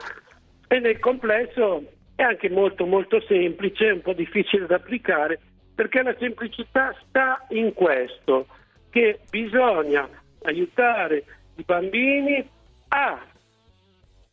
[0.68, 1.84] E nel complesso
[2.16, 5.40] è anche molto molto semplice, un po' difficile da applicare,
[5.74, 8.48] perché la semplicità sta in questo,
[8.90, 10.08] che bisogna
[10.44, 11.24] aiutare
[11.56, 12.48] i bambini
[12.90, 13.20] a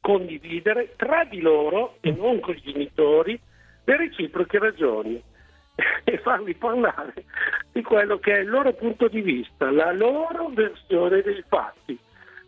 [0.00, 3.40] condividere tra di loro e non con i genitori
[3.84, 5.22] le reciproche ragioni
[6.04, 7.24] e farli parlare
[7.72, 11.98] di quello che è il loro punto di vista, la loro versione dei fatti,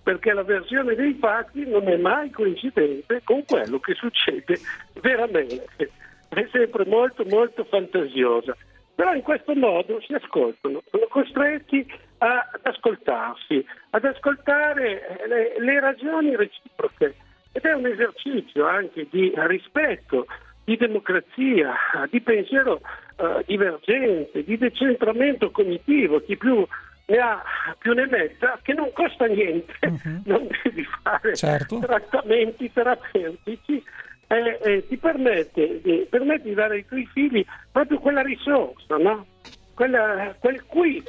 [0.07, 4.57] perché la versione dei fatti non è mai coincidente con quello che succede
[5.01, 5.91] veramente,
[6.29, 8.57] è sempre molto molto fantasiosa.
[8.95, 11.85] Però in questo modo si ascoltano, sono costretti
[12.19, 17.17] ad ascoltarsi, ad ascoltare eh, le, le ragioni reciproche
[17.51, 20.27] ed è un esercizio anche di rispetto,
[20.63, 21.75] di democrazia,
[22.09, 22.81] di pensiero
[23.17, 26.21] eh, divergente, di decentramento cognitivo.
[26.21, 26.65] Chi più
[27.09, 27.43] ne ha
[27.79, 30.23] più ne metta, che non costa niente, Mhm.
[30.27, 31.79] non devi fare Certo.
[31.79, 33.83] trattamenti terapeutici,
[34.29, 39.27] eh, eh, ti permette di, permette di dare ai tuoi figli proprio quella risorsa, no?
[39.75, 41.05] Quella- quel quiz,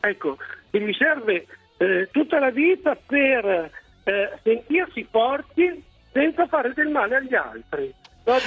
[0.00, 0.36] ecco,
[0.70, 1.46] che gli serve
[1.78, 3.70] eh, tutta la vita per
[4.04, 7.92] eh, sentirsi forti senza fare del male agli altri.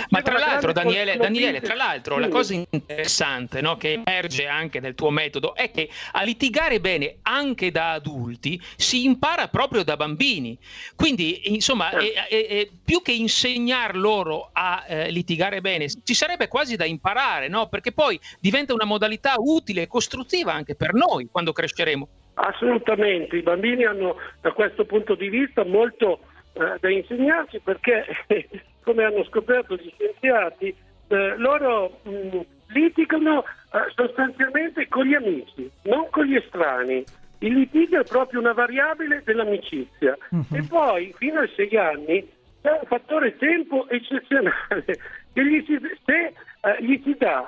[0.10, 4.80] Ma tra la l'altro, Daniele, Daniele, tra l'altro, la cosa interessante no, che emerge anche
[4.80, 9.96] nel tuo metodo è che a litigare bene anche da adulti si impara proprio da
[9.98, 10.58] bambini.
[10.96, 16.48] Quindi, insomma, è- è- è- più che insegnar loro a eh, litigare bene, ci sarebbe
[16.48, 17.68] quasi da imparare, no?
[17.68, 22.08] Perché poi diventa una modalità utile e costruttiva anche per noi quando cresceremo.
[22.36, 26.20] Assolutamente, i bambini hanno da questo punto di vista molto
[26.56, 28.06] eh, da insegnarci perché,
[28.84, 30.76] come hanno scoperto gli scienziati,
[31.08, 37.04] eh, loro mh, litigano eh, sostanzialmente con gli amici, non con gli estranei.
[37.40, 40.18] Il litigio è proprio una variabile dell'amicizia.
[40.54, 42.28] E poi, fino ai sei anni,
[42.62, 44.84] c'è un fattore tempo eccezionale
[45.34, 47.46] che gli si, se eh, gli si dà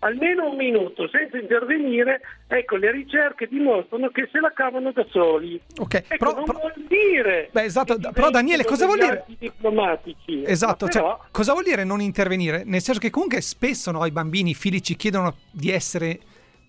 [0.00, 5.60] almeno un minuto senza intervenire, ecco, le ricerche dimostrano che se la cavano da soli.
[5.78, 10.42] Ok, Ecco, però- non però- vuol dire Beh, esatto, però Daniele, cosa vuol dire- diplomatici.
[10.44, 12.62] Esatto, cioè, però- cosa vuol dire non intervenire?
[12.64, 16.18] Nel senso che comunque spesso no, i bambini, i figli ci chiedono di essere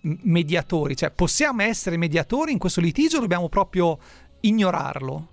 [0.02, 3.98] mediatori, cioè possiamo essere mediatori in questo litigio o dobbiamo proprio
[4.40, 5.28] ignorarlo?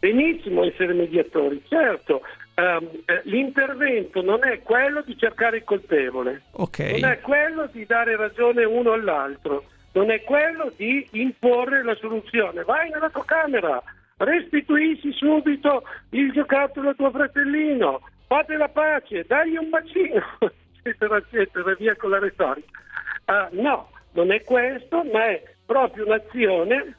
[0.00, 2.20] Benissimo essere mediatori, certo.
[2.58, 6.80] Eh, l'intervento non è quello di cercare il colpevole, Ok.
[7.00, 12.64] non è quello di dare ragione uno all'altro, non è quello di imporre la soluzione.
[12.64, 13.80] Vai nella tua camera,
[14.16, 20.20] restituisci subito il giocattolo a tuo fratellino, fate la pace, dagli un bacino,
[20.82, 22.80] eccetera, eccetera, via con la retorica.
[23.26, 26.96] Ah, no, non è questo, ma è proprio un'azione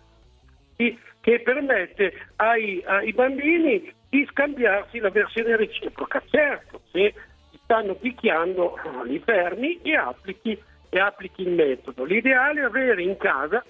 [1.19, 6.21] che permette ai, ai bambini di scambiarsi la versione reciproca.
[6.29, 7.13] Certo, se
[7.51, 12.03] ti stanno picchiando, li fermi e applichi, e applichi il metodo.
[12.03, 13.63] L'ideale è avere in casa,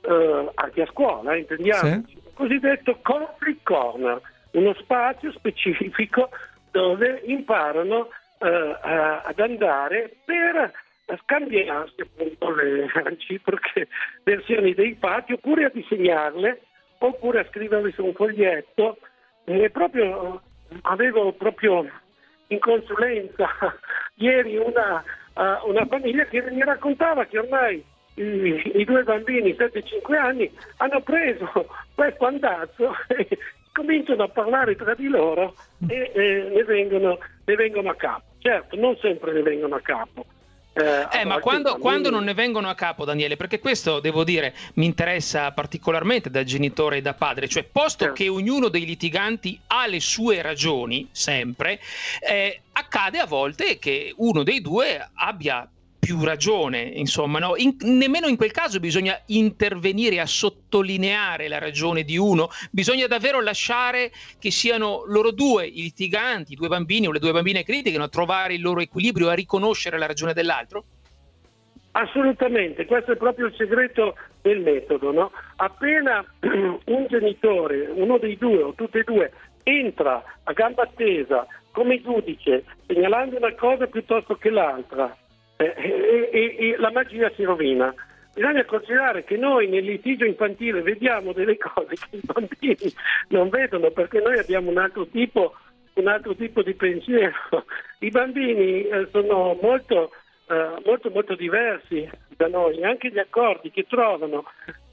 [0.00, 4.20] eh, anche a scuola, eh, intendiamoci, il cosiddetto conflict corner,
[4.52, 6.30] uno spazio specifico
[6.70, 8.78] dove imparano eh,
[9.24, 10.72] ad andare per
[11.24, 13.88] scambiarsi appunto le reciproche
[14.22, 16.60] versioni dei fatti oppure a disegnarle
[16.98, 18.98] oppure a scriverle su un foglietto
[19.44, 20.40] e proprio
[20.82, 21.86] avevo proprio
[22.48, 23.48] in consulenza
[24.16, 30.14] ieri una, eh, una famiglia che mi raccontava che ormai i, i due bambini 7-5
[30.14, 31.50] anni hanno preso
[31.94, 33.38] questo andazzo e
[33.72, 35.54] cominciano a parlare tra di loro
[35.88, 38.24] e eh, ne, vengono, ne vengono a capo.
[38.38, 40.26] Certo, non sempre ne vengono a capo.
[40.74, 44.54] Eh, Eh, ma quando, quando non ne vengono a capo, Daniele, perché questo devo dire
[44.74, 48.14] mi interessa particolarmente da genitore e da padre, cioè posto Certo.
[48.22, 51.78] che ognuno dei litiganti ha le sue ragioni, sempre,
[52.26, 55.68] eh, accade a volte che uno dei due abbia
[56.04, 57.54] più ragione, insomma, no?
[57.56, 63.40] In- nemmeno in quel caso bisogna intervenire a sottolineare la ragione di uno, bisogna davvero
[63.40, 64.10] lasciare
[64.40, 68.02] che siano loro due, i litiganti, i due bambini o le due bambine che litigano,
[68.02, 70.84] a trovare il loro equilibrio, a riconoscere la ragione dell'altro?
[71.92, 75.12] Assolutamente, questo è proprio il segreto del metodo.
[75.12, 75.30] no?
[75.54, 79.30] Appena un genitore, uno dei due o tutti e due,
[79.62, 85.16] entra a gamba tesa come giudice, segnalando una cosa piuttosto che l'altra,
[85.62, 87.94] eh, e, e- e la magia si rovina.
[88.34, 92.92] Bisogna considerare che noi nel litigio infantile vediamo delle cose che i bambini
[93.28, 95.54] non vedono perché noi abbiamo un altro tipo,
[95.94, 97.34] un altro tipo di pensiero.
[98.00, 100.12] I bambini eh, sono molto,
[100.48, 104.44] eh, molto, molto diversi da noi, anche gli accordi che trovano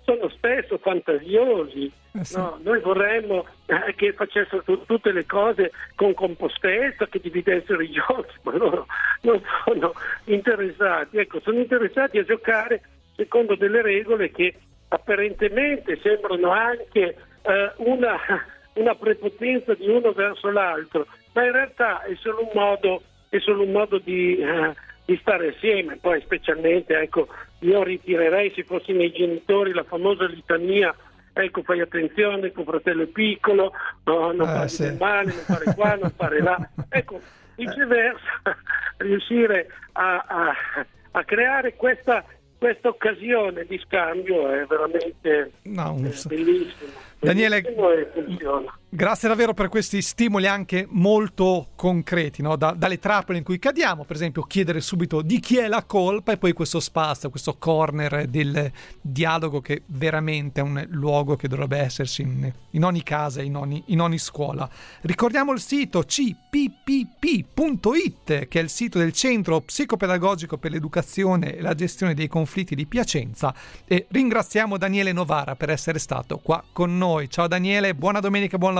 [0.09, 1.91] sono spesso fantasiosi.
[2.13, 2.37] Eh sì.
[2.37, 2.59] no?
[2.63, 8.33] Noi vorremmo eh, che facessero tu- tutte le cose con compostezza, che dividessero i giochi,
[8.41, 8.87] ma loro
[9.21, 9.93] non sono
[10.25, 11.17] interessati.
[11.17, 12.81] Ecco, sono interessati a giocare
[13.15, 14.55] secondo delle regole che
[14.87, 18.17] apparentemente sembrano anche eh, una,
[18.73, 23.61] una prepotenza di uno verso l'altro, ma in realtà è solo un modo, è solo
[23.61, 24.73] un modo di, eh,
[25.05, 25.99] di stare assieme.
[26.01, 27.27] Poi specialmente, ecco,
[27.59, 30.95] io ritirerei se fossi i miei genitori la famosa litania
[31.33, 33.71] ecco fai attenzione, tuo fratello è piccolo,
[34.05, 34.95] no, non fare sì.
[34.99, 36.69] male, non fare qua, non fare là.
[36.89, 37.21] Ecco,
[37.55, 38.41] viceversa,
[38.97, 40.55] riuscire a, a-
[41.11, 42.23] a creare questa,
[42.57, 46.91] questa occasione di scambio è veramente No, eh, bellissimo.
[47.19, 48.78] Daniele- Bellissimo e funziona.
[48.91, 52.55] Grazie davvero per questi stimoli anche molto concreti, no?
[52.55, 56.31] da, dalle trappole in cui cadiamo, per esempio chiedere subito di chi è la colpa
[56.31, 61.77] e poi questo spazio, questo corner del dialogo che veramente è un luogo che dovrebbe
[61.77, 64.67] esserci in, in ogni casa, in ogni, in ogni scuola.
[65.01, 67.27] Ricordiamo il sito cppp.it
[68.47, 72.87] che è il sito del Centro Psicopedagogico per l'Educazione e la Gestione dei Conflitti di
[72.87, 73.53] Piacenza
[73.85, 77.29] e ringraziamo Daniele Novara per essere stato qua con noi.
[77.29, 78.77] Ciao Daniele, buona domenica, buon lavoro.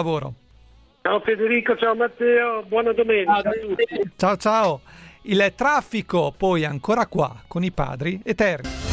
[1.01, 4.11] Ciao Federico, ciao Matteo, buona domenica ciao, a tutti.
[4.15, 4.81] Ciao ciao.
[5.23, 8.88] Il traffico poi ancora qua con i padri eterni.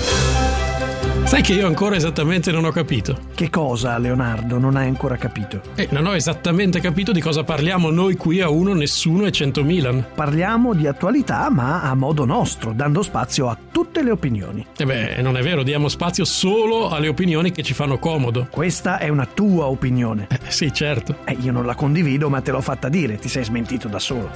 [1.26, 3.18] Sai che io ancora esattamente non ho capito.
[3.34, 5.60] Che cosa, Leonardo, non hai ancora capito?
[5.74, 10.10] Eh, non ho esattamente capito di cosa parliamo noi qui a uno, nessuno e centomilan.
[10.14, 14.64] Parliamo di attualità, ma a modo nostro, dando spazio a tutte le opinioni.
[14.76, 18.46] E eh beh, non è vero, diamo spazio solo alle opinioni che ci fanno comodo.
[18.48, 20.28] Questa è una tua opinione.
[20.30, 21.16] Eh, sì, certo.
[21.24, 24.30] Eh, io non la condivido, ma te l'ho fatta dire, ti sei smentito da solo.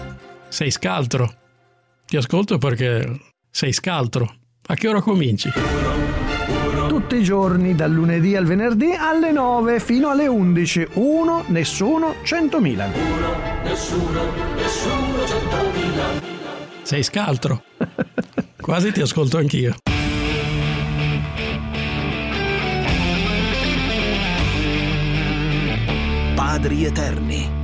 [0.49, 1.33] Sei scaltro.
[2.05, 3.17] Ti ascolto perché
[3.49, 4.35] sei scaltro.
[4.67, 5.51] A che ora cominci?
[7.11, 10.91] Tutti i giorni dal lunedì al venerdì alle 9 fino alle 11.
[10.93, 12.61] Uno, nessuno, 100.000.
[12.61, 14.23] Uno, nessuno,
[14.55, 16.83] nessuno, 100.000.
[16.83, 17.65] Sei scaltro.
[18.61, 19.75] Quasi ti ascolto anch'io.
[26.37, 27.60] Padri eterni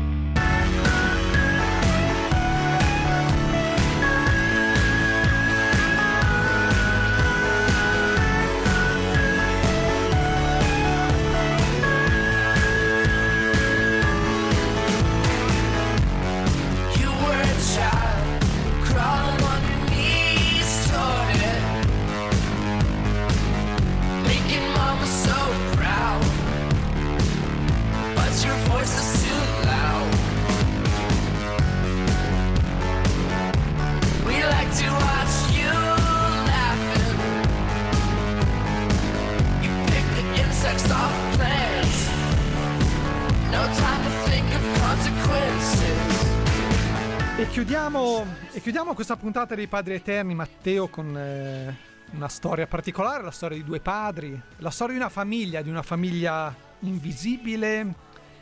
[47.51, 51.77] chiudiamo, e chiudiamo questa puntata dei Padri Eterni, Matteo, con eh,
[52.13, 55.83] una storia particolare, la storia di due padri, la storia di una famiglia, di una
[55.83, 57.95] famiglia invisibile.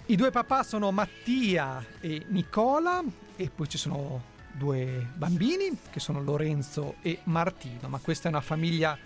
[0.07, 3.03] I due papà sono Mattia e Nicola
[3.37, 8.41] e poi ci sono due bambini che sono Lorenzo e Martino, ma questa è una
[8.41, 8.97] famiglia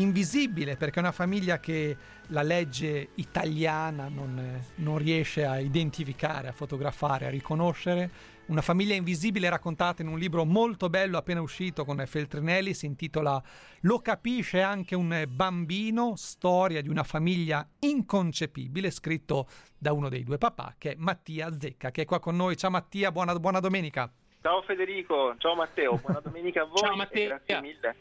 [0.00, 1.96] invisibile perché è una famiglia che
[2.28, 9.48] la legge italiana non, non riesce a identificare, a fotografare, a riconoscere una famiglia invisibile
[9.48, 13.42] raccontata in un libro molto bello appena uscito con Feltrinelli, si intitola
[13.80, 20.38] Lo capisce anche un bambino, storia di una famiglia inconcepibile, scritto da uno dei due
[20.38, 22.56] papà, che è Mattia Zecca, che è qua con noi.
[22.56, 24.10] Ciao Mattia, buona, buona domenica.
[24.40, 26.76] Ciao Federico, ciao Matteo, buona domenica a voi.
[26.78, 27.26] ciao Matteo.
[27.26, 27.96] Grazie mille.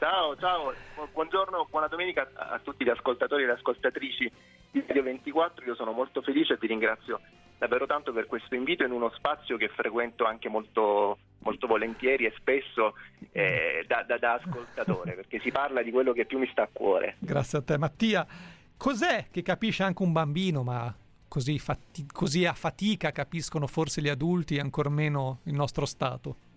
[0.00, 0.72] Ciao, ciao,
[1.12, 4.32] buongiorno, buona domenica a tutti gli ascoltatori e le ascoltatrici
[4.70, 5.62] di Radio 24.
[5.66, 7.20] Io sono molto felice e vi ringrazio
[7.58, 12.32] davvero tanto per questo invito in uno spazio che frequento anche molto, molto volentieri e
[12.38, 12.94] spesso
[13.32, 16.68] eh, da, da, da ascoltatore, perché si parla di quello che più mi sta a
[16.72, 17.16] cuore.
[17.18, 17.76] Grazie a te.
[17.76, 18.26] Mattia,
[18.78, 20.96] cos'è che capisce anche un bambino, ma
[21.28, 26.48] così, fati- così a fatica capiscono forse gli adulti e ancor meno il nostro Stato?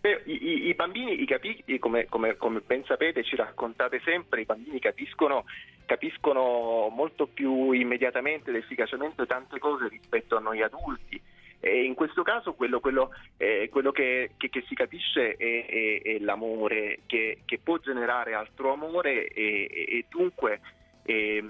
[0.00, 4.44] Beh, i, i, bambini, i capi, come, come, come, ben sapete, ci raccontate sempre, i
[4.44, 5.44] bambini capiscono,
[5.86, 11.20] capiscono molto più immediatamente ed efficacemente tante cose rispetto a noi adulti.
[11.60, 16.02] E in questo caso quello, quello, eh, quello che, che, che, si capisce è, è,
[16.02, 20.60] è l'amore che, che, può generare altro amore e, e dunque
[21.02, 21.44] eh,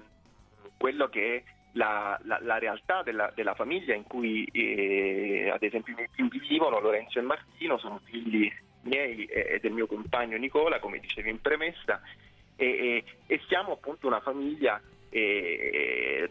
[0.79, 1.43] quello che è
[1.79, 6.41] la, la, la realtà della, della, famiglia in cui eh, ad esempio i miei figli
[6.49, 8.53] vivono, Lorenzo e Martino, sono figli
[8.83, 12.03] miei e del mio compagno Nicola, come dicevi in premessa,
[12.57, 16.29] e, e, e siamo appunto una famiglia eh,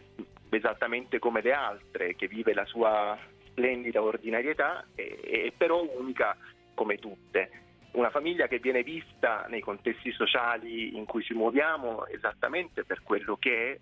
[0.50, 6.36] esattamente come le altre, che vive la sua splendida ordinarietà e però unica
[6.74, 7.50] come tutte.
[7.92, 13.36] Una famiglia che viene vista nei contesti sociali in cui ci muoviamo esattamente per quello
[13.36, 13.78] che è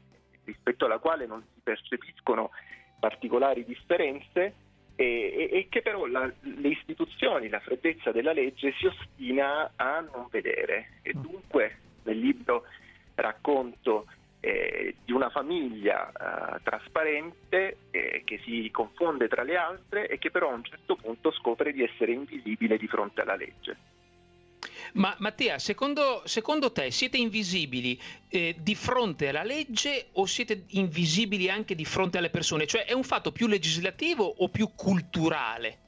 [0.46, 2.50] rispetto alla quale non si percepiscono
[2.98, 4.54] particolari differenze
[4.96, 10.28] e, e, che però la, le istituzioni, la freddezza della legge si ostina a non
[10.30, 12.64] vedere e dunque nel libro
[13.14, 14.06] racconto
[14.40, 20.30] eh, di una famiglia eh, trasparente eh, che si confonde tra le altre e che
[20.30, 23.76] però a un certo punto scopre di essere invisibile di fronte alla legge.
[24.96, 31.50] Ma Mattia, secondo, secondo te siete invisibili eh, di fronte alla legge o siete invisibili
[31.50, 32.66] anche di fronte alle persone?
[32.66, 35.78] Cioè è un fatto più legislativo o più culturale?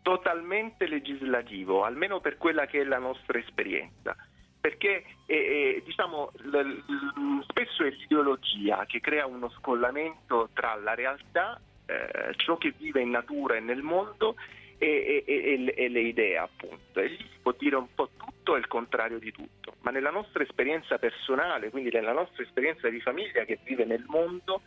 [0.00, 4.16] Totalmente legislativo, almeno per quella che è la nostra esperienza
[4.58, 10.92] perché eh, eh, diciamo, l- l- spesso è l'ideologia che crea uno scollamento tra la
[10.94, 14.34] realtà, eh, ciò che vive in natura e nel mondo
[14.78, 16.98] e, e, e, e, le idee appunto.
[16.98, 20.10] E lì si può dire un po' tutto e il contrario di tutto, ma nella
[20.10, 24.62] nostra esperienza personale, quindi nella nostra esperienza di famiglia che vive nel mondo,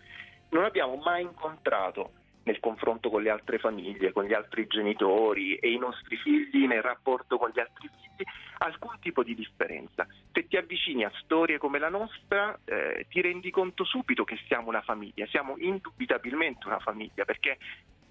[0.49, 2.11] non abbiamo mai incontrato
[2.43, 6.81] nel confronto con le altre famiglie, con gli altri genitori e i nostri figli nel
[6.81, 8.27] rapporto con gli altri figli,
[8.59, 10.07] alcun tipo di differenza.
[10.31, 14.69] Se ti avvicini a storie come la nostra, eh, ti rendi conto subito che siamo
[14.69, 17.57] una famiglia, siamo indubitabilmente una famiglia, perché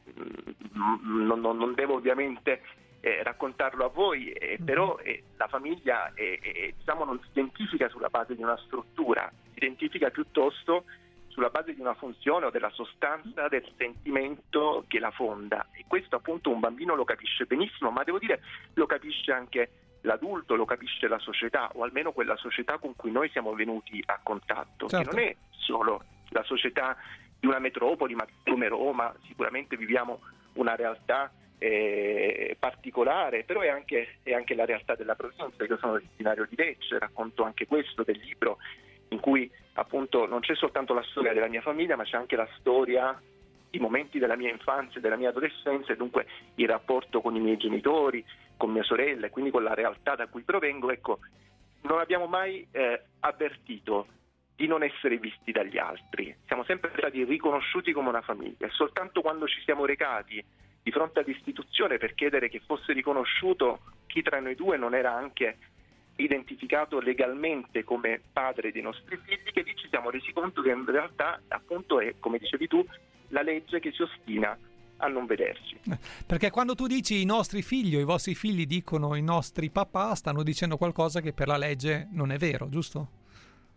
[0.04, 2.62] mh, non, non, devo ovviamente
[3.00, 4.64] eh, raccontarlo a voi, eh, mm-hmm.
[4.64, 10.10] però eh, la famiglia diciamo, non si identifica sulla base di una struttura, si identifica
[10.10, 10.84] piuttosto
[11.28, 16.16] sulla base di una funzione o della sostanza del sentimento che la fonda e questo
[16.16, 18.40] appunto un bambino lo capisce benissimo, ma devo dire
[18.74, 19.70] lo capisce anche
[20.02, 24.18] l'adulto, lo capisce la società o almeno quella società con cui noi siamo venuti a
[24.22, 25.10] contatto, certo.
[25.10, 26.96] che non è solo la società
[27.38, 30.20] di una metropoli, ma come Roma sicuramente viviamo
[30.54, 35.92] una realtà eh, particolare, però è anche, è anche, la realtà della provincia, io sono
[35.92, 38.58] originario di Lecce, racconto anche questo del libro
[39.10, 42.48] in cui appunto non c'è soltanto la storia della mia famiglia, ma c'è anche la
[42.58, 43.20] storia
[43.70, 47.56] i momenti della mia infanzia della mia adolescenza e dunque il rapporto con i miei
[47.56, 48.24] genitori,
[48.56, 51.18] con mia sorella e quindi con la realtà da cui provengo, ecco,
[51.82, 54.06] non abbiamo mai eh, avvertito
[54.56, 58.68] di non essere visti dagli altri, siamo sempre stati riconosciuti come una famiglia.
[58.70, 60.44] Soltanto quando ci siamo recati
[60.88, 65.58] di fronte all'istituzione per chiedere che fosse riconosciuto chi tra noi due non era anche
[66.16, 70.86] identificato legalmente come padre dei nostri figli, che lì ci siamo resi conto che in
[70.86, 72.82] realtà appunto è, come dicevi tu,
[73.28, 74.58] la legge che si ostina
[74.96, 75.78] a non vederci.
[76.26, 80.14] Perché quando tu dici i nostri figli o i vostri figli dicono i nostri papà,
[80.14, 83.17] stanno dicendo qualcosa che per la legge non è vero, giusto?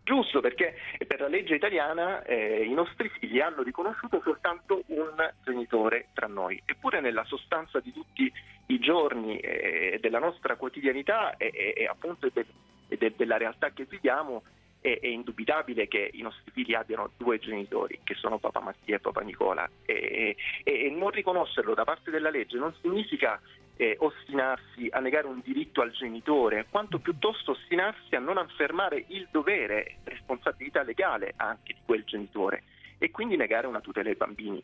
[0.04, 0.76] Giusto, perché
[1.06, 6.62] per la legge italiana eh, i nostri figli hanno riconosciuto soltanto un genitore tra noi,
[6.66, 8.32] eppure nella sostanza di tutti
[8.68, 12.45] i giorni eh, della nostra quotidianità e, e, e appunto de,
[12.88, 14.41] de, della realtà che viviamo
[14.82, 18.99] è, è, indubitabile che i nostri figli abbiano due genitori, che sono papà Mattia e
[18.99, 23.39] papà Nicola, e, e non riconoscerlo da parte della legge non significa
[23.76, 29.28] eh, ostinarsi a negare un diritto al genitore, quanto piuttosto ostinarsi a non affermare il
[29.32, 32.63] dovere, responsabilità legale anche di quel genitore
[32.97, 34.63] e quindi negare una tutela ai bambini.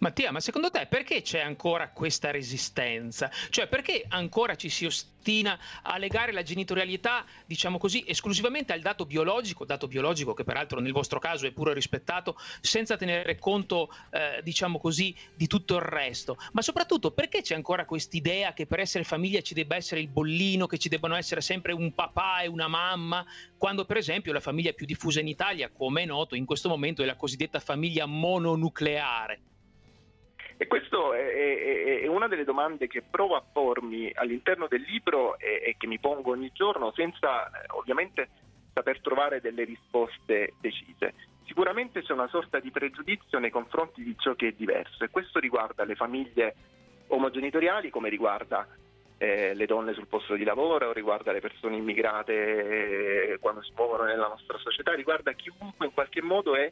[0.00, 3.30] Mattia, ma secondo te perché c'è ancora questa resistenza?
[3.48, 9.06] Cioè perché ancora ci si ostina a legare la genitorialità, diciamo così, esclusivamente al dato
[9.06, 14.42] biologico, dato biologico che peraltro nel vostro caso è pure rispettato, senza tenere conto, eh,
[14.42, 16.36] diciamo così, di tutto il resto?
[16.52, 20.66] Ma soprattutto perché c'è ancora quest'idea che per essere famiglia ci debba essere il bollino,
[20.66, 23.24] che ci debbano essere sempre un papà e una mamma,
[23.56, 27.02] quando per esempio la famiglia più diffusa in Italia, come è noto, in questo momento
[27.02, 29.40] è la cosiddetta famiglia mononucleare?
[30.56, 35.38] E questa è, è, è, una delle domande che provo a pormi all'interno del libro
[35.38, 38.28] e, e che mi pongo ogni giorno senza eh, ovviamente
[38.72, 41.14] saper trovare delle risposte decise.
[41.46, 45.38] Sicuramente c'è una sorta di pregiudizio nei confronti di ciò che è diverso e questo
[45.38, 46.54] riguarda le famiglie
[47.08, 48.66] omogenitoriali come riguarda
[49.18, 54.04] eh, le donne sul posto di lavoro, riguarda le persone immigrate eh, quando si muovono
[54.04, 56.70] nella nostra società, riguarda chiunque in qualche modo è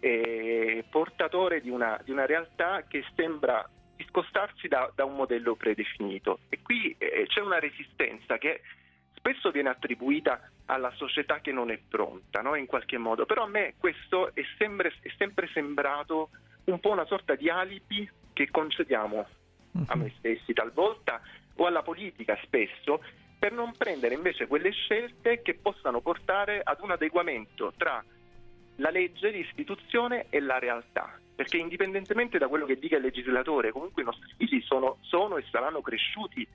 [0.00, 6.40] eh, portatore di una, di una, realtà che sembra discostarsi da, da un modello predefinito.
[6.48, 8.62] E qui eh, c'è una resistenza che
[9.14, 12.54] spesso viene attribuita alla società che non è pronta, no?
[12.54, 13.26] in qualche modo.
[13.26, 16.30] Però a me questo è sempre, è sempre sembrato
[16.64, 19.26] un po' una sorta di alibi che concediamo
[19.86, 21.20] a noi stessi talvolta
[21.56, 23.02] o alla politica spesso
[23.38, 28.04] per non prendere invece quelle scelte che possano portare ad un adeguamento tra
[28.78, 31.18] la legge, l'istituzione e la realtà.
[31.34, 35.44] Perché indipendentemente da quello che dica il legislatore, comunque i nostri figli sono, sono e
[35.50, 36.46] saranno cresciuti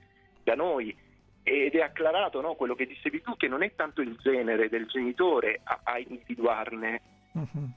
[0.42, 0.94] da noi
[1.42, 4.86] ed è acclarato no, quello che dicevi tu, che non è tanto il genere del
[4.86, 7.00] genitore a, a individuarne
[7.32, 7.70] uh-huh.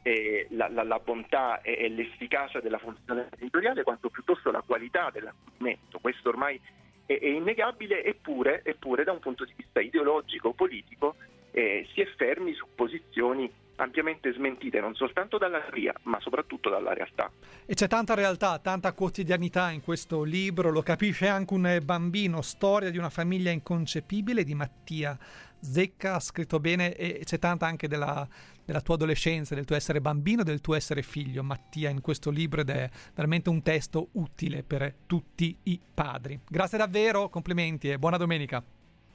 [0.50, 6.00] la, la, la, bontà e, e, l'efficacia della funzione editoriale, quanto piuttosto la qualità dell'accudimento.
[6.00, 6.60] Questo ormai
[7.06, 11.16] è, è innegabile, eppure, eppure, da un punto di vista ideologico, politico,
[11.52, 13.52] eh, si è fermi su posizioni
[13.88, 17.32] ampiamente smentite non soltanto dalla teoria, ma soprattutto dalla realtà.
[17.66, 22.92] E c'è tanta realtà, tanta quotidianità in questo libro, lo capisce anche un bambino, storia
[22.92, 25.18] di una famiglia inconcepibile di Mattia
[25.60, 28.28] Zecca, ha scritto bene e c'è tanta anche della,
[28.64, 32.62] della tua adolescenza, del tuo essere bambino, del tuo essere figlio, Mattia, in questo libro
[32.62, 36.40] ed è veramente un testo utile per tutti i padri.
[36.48, 38.64] Grazie davvero, complimenti e buona domenica.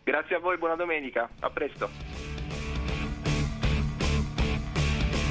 [0.04, 2.71] Grazie a voi, buona domenica, a presto.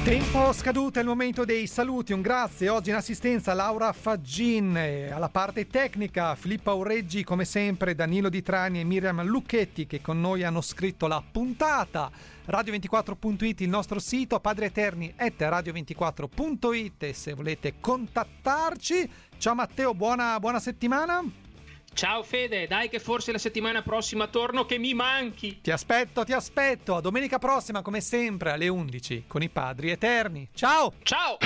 [0.04, 2.12] Tempo scaduto, è il momento dei saluti.
[2.12, 8.28] Un grazie oggi in assistenza Laura Faggin, alla parte tecnica Filippo Aureggi, come sempre Danilo
[8.28, 12.10] Di Trani e Miriam Lucchetti che con noi hanno scritto la puntata.
[12.48, 19.08] Radio24.it il nostro sito, padreeterni at radio24.it se volete contattarci.
[19.38, 21.41] Ciao Matteo, buona, buona settimana.
[21.94, 25.60] Ciao Fede, dai che forse la settimana prossima torno che mi manchi.
[25.60, 26.96] Ti aspetto, ti aspetto.
[26.96, 30.48] A domenica prossima come sempre alle 11 con i Padri Eterni.
[30.54, 30.94] Ciao!
[31.02, 31.38] Ciao!